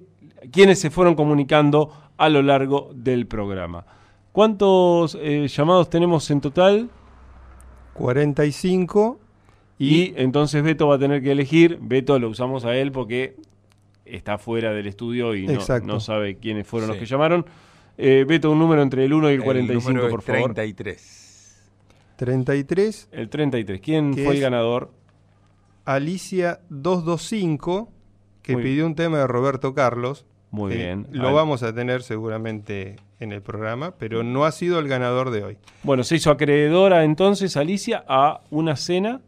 quienes 0.51 0.79
se 0.79 0.89
fueron 0.89 1.15
comunicando 1.15 1.91
a 2.17 2.29
lo 2.29 2.41
largo 2.41 2.91
del 2.93 3.27
programa. 3.27 3.85
¿Cuántos 4.31 5.17
eh, 5.21 5.47
llamados 5.47 5.89
tenemos 5.89 6.29
en 6.31 6.41
total? 6.41 6.89
45 7.93 9.19
Y 9.79 10.13
entonces 10.15 10.63
Beto 10.63 10.87
va 10.87 10.95
a 10.95 10.99
tener 10.99 11.21
que 11.21 11.31
elegir. 11.31 11.77
Beto 11.81 12.17
lo 12.19 12.29
usamos 12.29 12.63
a 12.65 12.75
él 12.75 12.91
porque 12.91 13.35
está 14.05 14.37
fuera 14.37 14.71
del 14.71 14.87
estudio 14.87 15.35
y 15.35 15.47
no, 15.47 15.99
sabe 15.99 16.37
quiénes 16.37 16.67
fueron 16.67 16.89
los 16.89 16.97
que 16.97 17.05
llamaron. 17.05 17.45
Eh, 17.97 18.25
Beto, 18.27 18.51
un 18.51 18.59
número 18.59 18.81
entre 18.81 19.05
el 19.05 19.13
1 19.13 19.31
y 19.31 19.33
el 19.35 19.43
45, 19.43 19.89
número 19.89 20.09
por 20.09 20.19
es 20.21 20.25
favor. 20.25 20.53
33. 20.53 21.71
33, 22.15 23.09
El 23.11 23.29
33. 23.29 23.81
¿Quién 23.81 24.13
¿Qué 24.13 24.23
fue 24.25 24.35
el 24.35 24.41
ganador? 24.41 24.91
Alicia 25.85 26.59
225, 26.69 27.91
que 28.41 28.53
Muy 28.53 28.63
pidió 28.63 28.85
un 28.85 28.95
tema 28.95 29.17
de 29.19 29.27
Roberto 29.27 29.73
Carlos. 29.73 30.25
Muy 30.51 30.75
bien. 30.75 31.07
Lo 31.11 31.29
Al- 31.29 31.33
vamos 31.33 31.63
a 31.63 31.73
tener 31.73 32.03
seguramente 32.03 32.97
en 33.19 33.31
el 33.31 33.41
programa, 33.41 33.95
pero 33.97 34.23
no 34.23 34.45
ha 34.45 34.51
sido 34.51 34.79
el 34.79 34.87
ganador 34.87 35.31
de 35.31 35.43
hoy. 35.43 35.57
Bueno, 35.81 36.03
se 36.03 36.15
hizo 36.15 36.29
acreedora 36.29 37.03
entonces 37.03 37.57
Alicia 37.57 38.03
a 38.07 38.41
una 38.51 38.75
cena. 38.75 39.21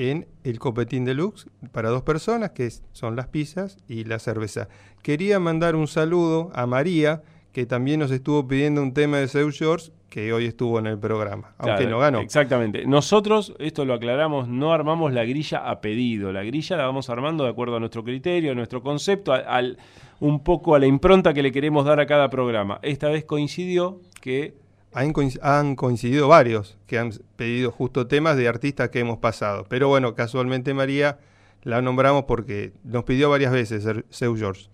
En 0.00 0.26
el 0.44 0.58
Copetín 0.58 1.04
Deluxe 1.04 1.46
para 1.72 1.90
dos 1.90 2.00
personas, 2.00 2.52
que 2.52 2.70
son 2.92 3.16
las 3.16 3.26
pizzas 3.26 3.76
y 3.86 4.04
la 4.04 4.18
cerveza. 4.18 4.70
Quería 5.02 5.38
mandar 5.38 5.76
un 5.76 5.86
saludo 5.88 6.50
a 6.54 6.64
María, 6.64 7.22
que 7.52 7.66
también 7.66 8.00
nos 8.00 8.10
estuvo 8.10 8.48
pidiendo 8.48 8.82
un 8.82 8.94
tema 8.94 9.18
de 9.18 9.28
Seu 9.28 9.52
George, 9.52 9.92
que 10.08 10.32
hoy 10.32 10.46
estuvo 10.46 10.78
en 10.78 10.86
el 10.86 10.98
programa, 10.98 11.52
aunque 11.58 11.86
no 11.86 11.98
ganó. 11.98 12.20
Exactamente. 12.20 12.86
Nosotros, 12.86 13.54
esto 13.58 13.84
lo 13.84 13.92
aclaramos, 13.92 14.48
no 14.48 14.72
armamos 14.72 15.12
la 15.12 15.26
grilla 15.26 15.70
a 15.70 15.82
pedido. 15.82 16.32
La 16.32 16.44
grilla 16.44 16.78
la 16.78 16.86
vamos 16.86 17.10
armando 17.10 17.44
de 17.44 17.50
acuerdo 17.50 17.76
a 17.76 17.80
nuestro 17.80 18.02
criterio, 18.02 18.52
a 18.52 18.54
nuestro 18.54 18.82
concepto, 18.82 19.34
al, 19.34 19.76
un 20.18 20.42
poco 20.42 20.74
a 20.74 20.78
la 20.78 20.86
impronta 20.86 21.34
que 21.34 21.42
le 21.42 21.52
queremos 21.52 21.84
dar 21.84 22.00
a 22.00 22.06
cada 22.06 22.30
programa. 22.30 22.78
Esta 22.80 23.10
vez 23.10 23.26
coincidió 23.26 24.00
que 24.22 24.54
Han, 24.92 25.12
coinc- 25.12 25.38
han 25.42 25.76
coincidido 25.76 26.26
varios 26.28 26.76
que 26.86 26.98
han 26.98 27.10
pedido 27.36 27.70
justo 27.70 28.06
temas 28.06 28.36
de 28.36 28.48
artistas 28.48 28.90
que 28.90 28.98
hemos 29.00 29.18
pasado. 29.18 29.64
Pero 29.68 29.88
bueno, 29.88 30.14
casualmente 30.14 30.74
María 30.74 31.18
la 31.62 31.80
nombramos 31.82 32.24
porque 32.24 32.72
nos 32.84 33.04
pidió 33.04 33.30
varias 33.30 33.52
veces 33.52 33.86
Seu 34.08 34.36
George. 34.36 34.68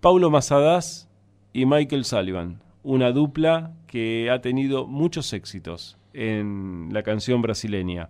Paulo 0.00 0.30
Masadas 0.30 1.08
y 1.52 1.66
Michael 1.66 2.04
Sullivan, 2.04 2.60
una 2.82 3.10
dupla 3.12 3.72
que 3.86 4.30
ha 4.30 4.40
tenido 4.40 4.86
muchos 4.86 5.32
éxitos 5.32 5.98
en 6.12 6.88
la 6.92 7.02
canción 7.02 7.42
brasileña, 7.42 8.08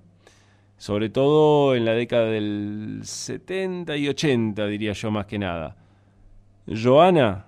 sobre 0.76 1.08
todo 1.08 1.74
en 1.74 1.84
la 1.84 1.92
década 1.92 2.26
del 2.26 3.00
70 3.02 3.96
y 3.96 4.08
80, 4.08 4.66
diría 4.66 4.92
yo 4.92 5.10
más 5.10 5.26
que 5.26 5.38
nada. 5.38 5.76
Joana 6.68 7.46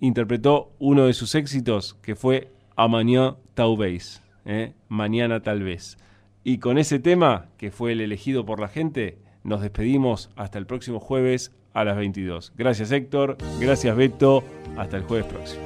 interpretó 0.00 0.72
uno 0.78 1.06
de 1.06 1.12
sus 1.12 1.34
éxitos 1.34 1.94
que 2.02 2.16
fue 2.16 2.50
Amanhã 2.76 3.36
Talvez, 3.54 4.22
¿eh? 4.44 4.72
Mañana 4.88 5.42
tal 5.42 5.62
vez. 5.62 5.98
Y 6.42 6.58
con 6.58 6.78
ese 6.78 6.98
tema, 6.98 7.48
que 7.58 7.70
fue 7.70 7.92
el 7.92 8.00
elegido 8.00 8.46
por 8.46 8.60
la 8.60 8.68
gente, 8.68 9.18
nos 9.44 9.60
despedimos 9.60 10.30
hasta 10.36 10.58
el 10.58 10.66
próximo 10.66 11.00
jueves 11.00 11.52
a 11.74 11.84
las 11.84 11.96
22. 11.96 12.54
Gracias 12.56 12.90
Héctor, 12.90 13.36
gracias 13.60 13.96
Beto, 13.96 14.42
hasta 14.76 14.96
el 14.96 15.04
jueves 15.04 15.26
próximo. 15.26 15.62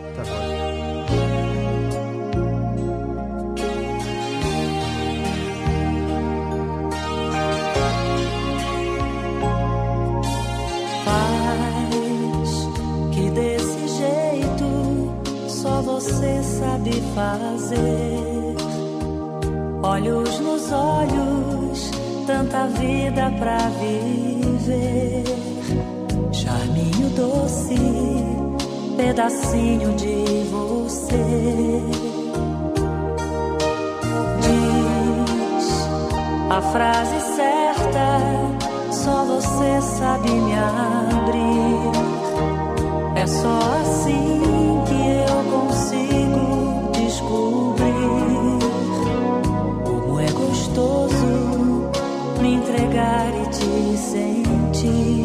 Fazer. 17.15 18.57
Olhos 19.83 20.41
nos 20.41 20.73
olhos, 20.73 21.91
tanta 22.27 22.67
vida 22.67 23.33
pra 23.39 23.59
viver. 23.81 25.25
Charminho 26.33 27.11
doce, 27.11 27.77
pedacinho 28.97 29.93
de 29.95 30.45
você. 30.51 31.83
Diz 34.43 34.85
frase 36.73 37.21
certa, 37.37 38.19
só 38.91 39.25
você 39.25 39.81
sabe 39.81 40.31
me 40.31 40.55
abrir. 40.55 41.93
É 43.17 43.27
só 43.27 43.59
assim. 43.81 44.74
same 54.05 54.45
tears. 54.73 55.24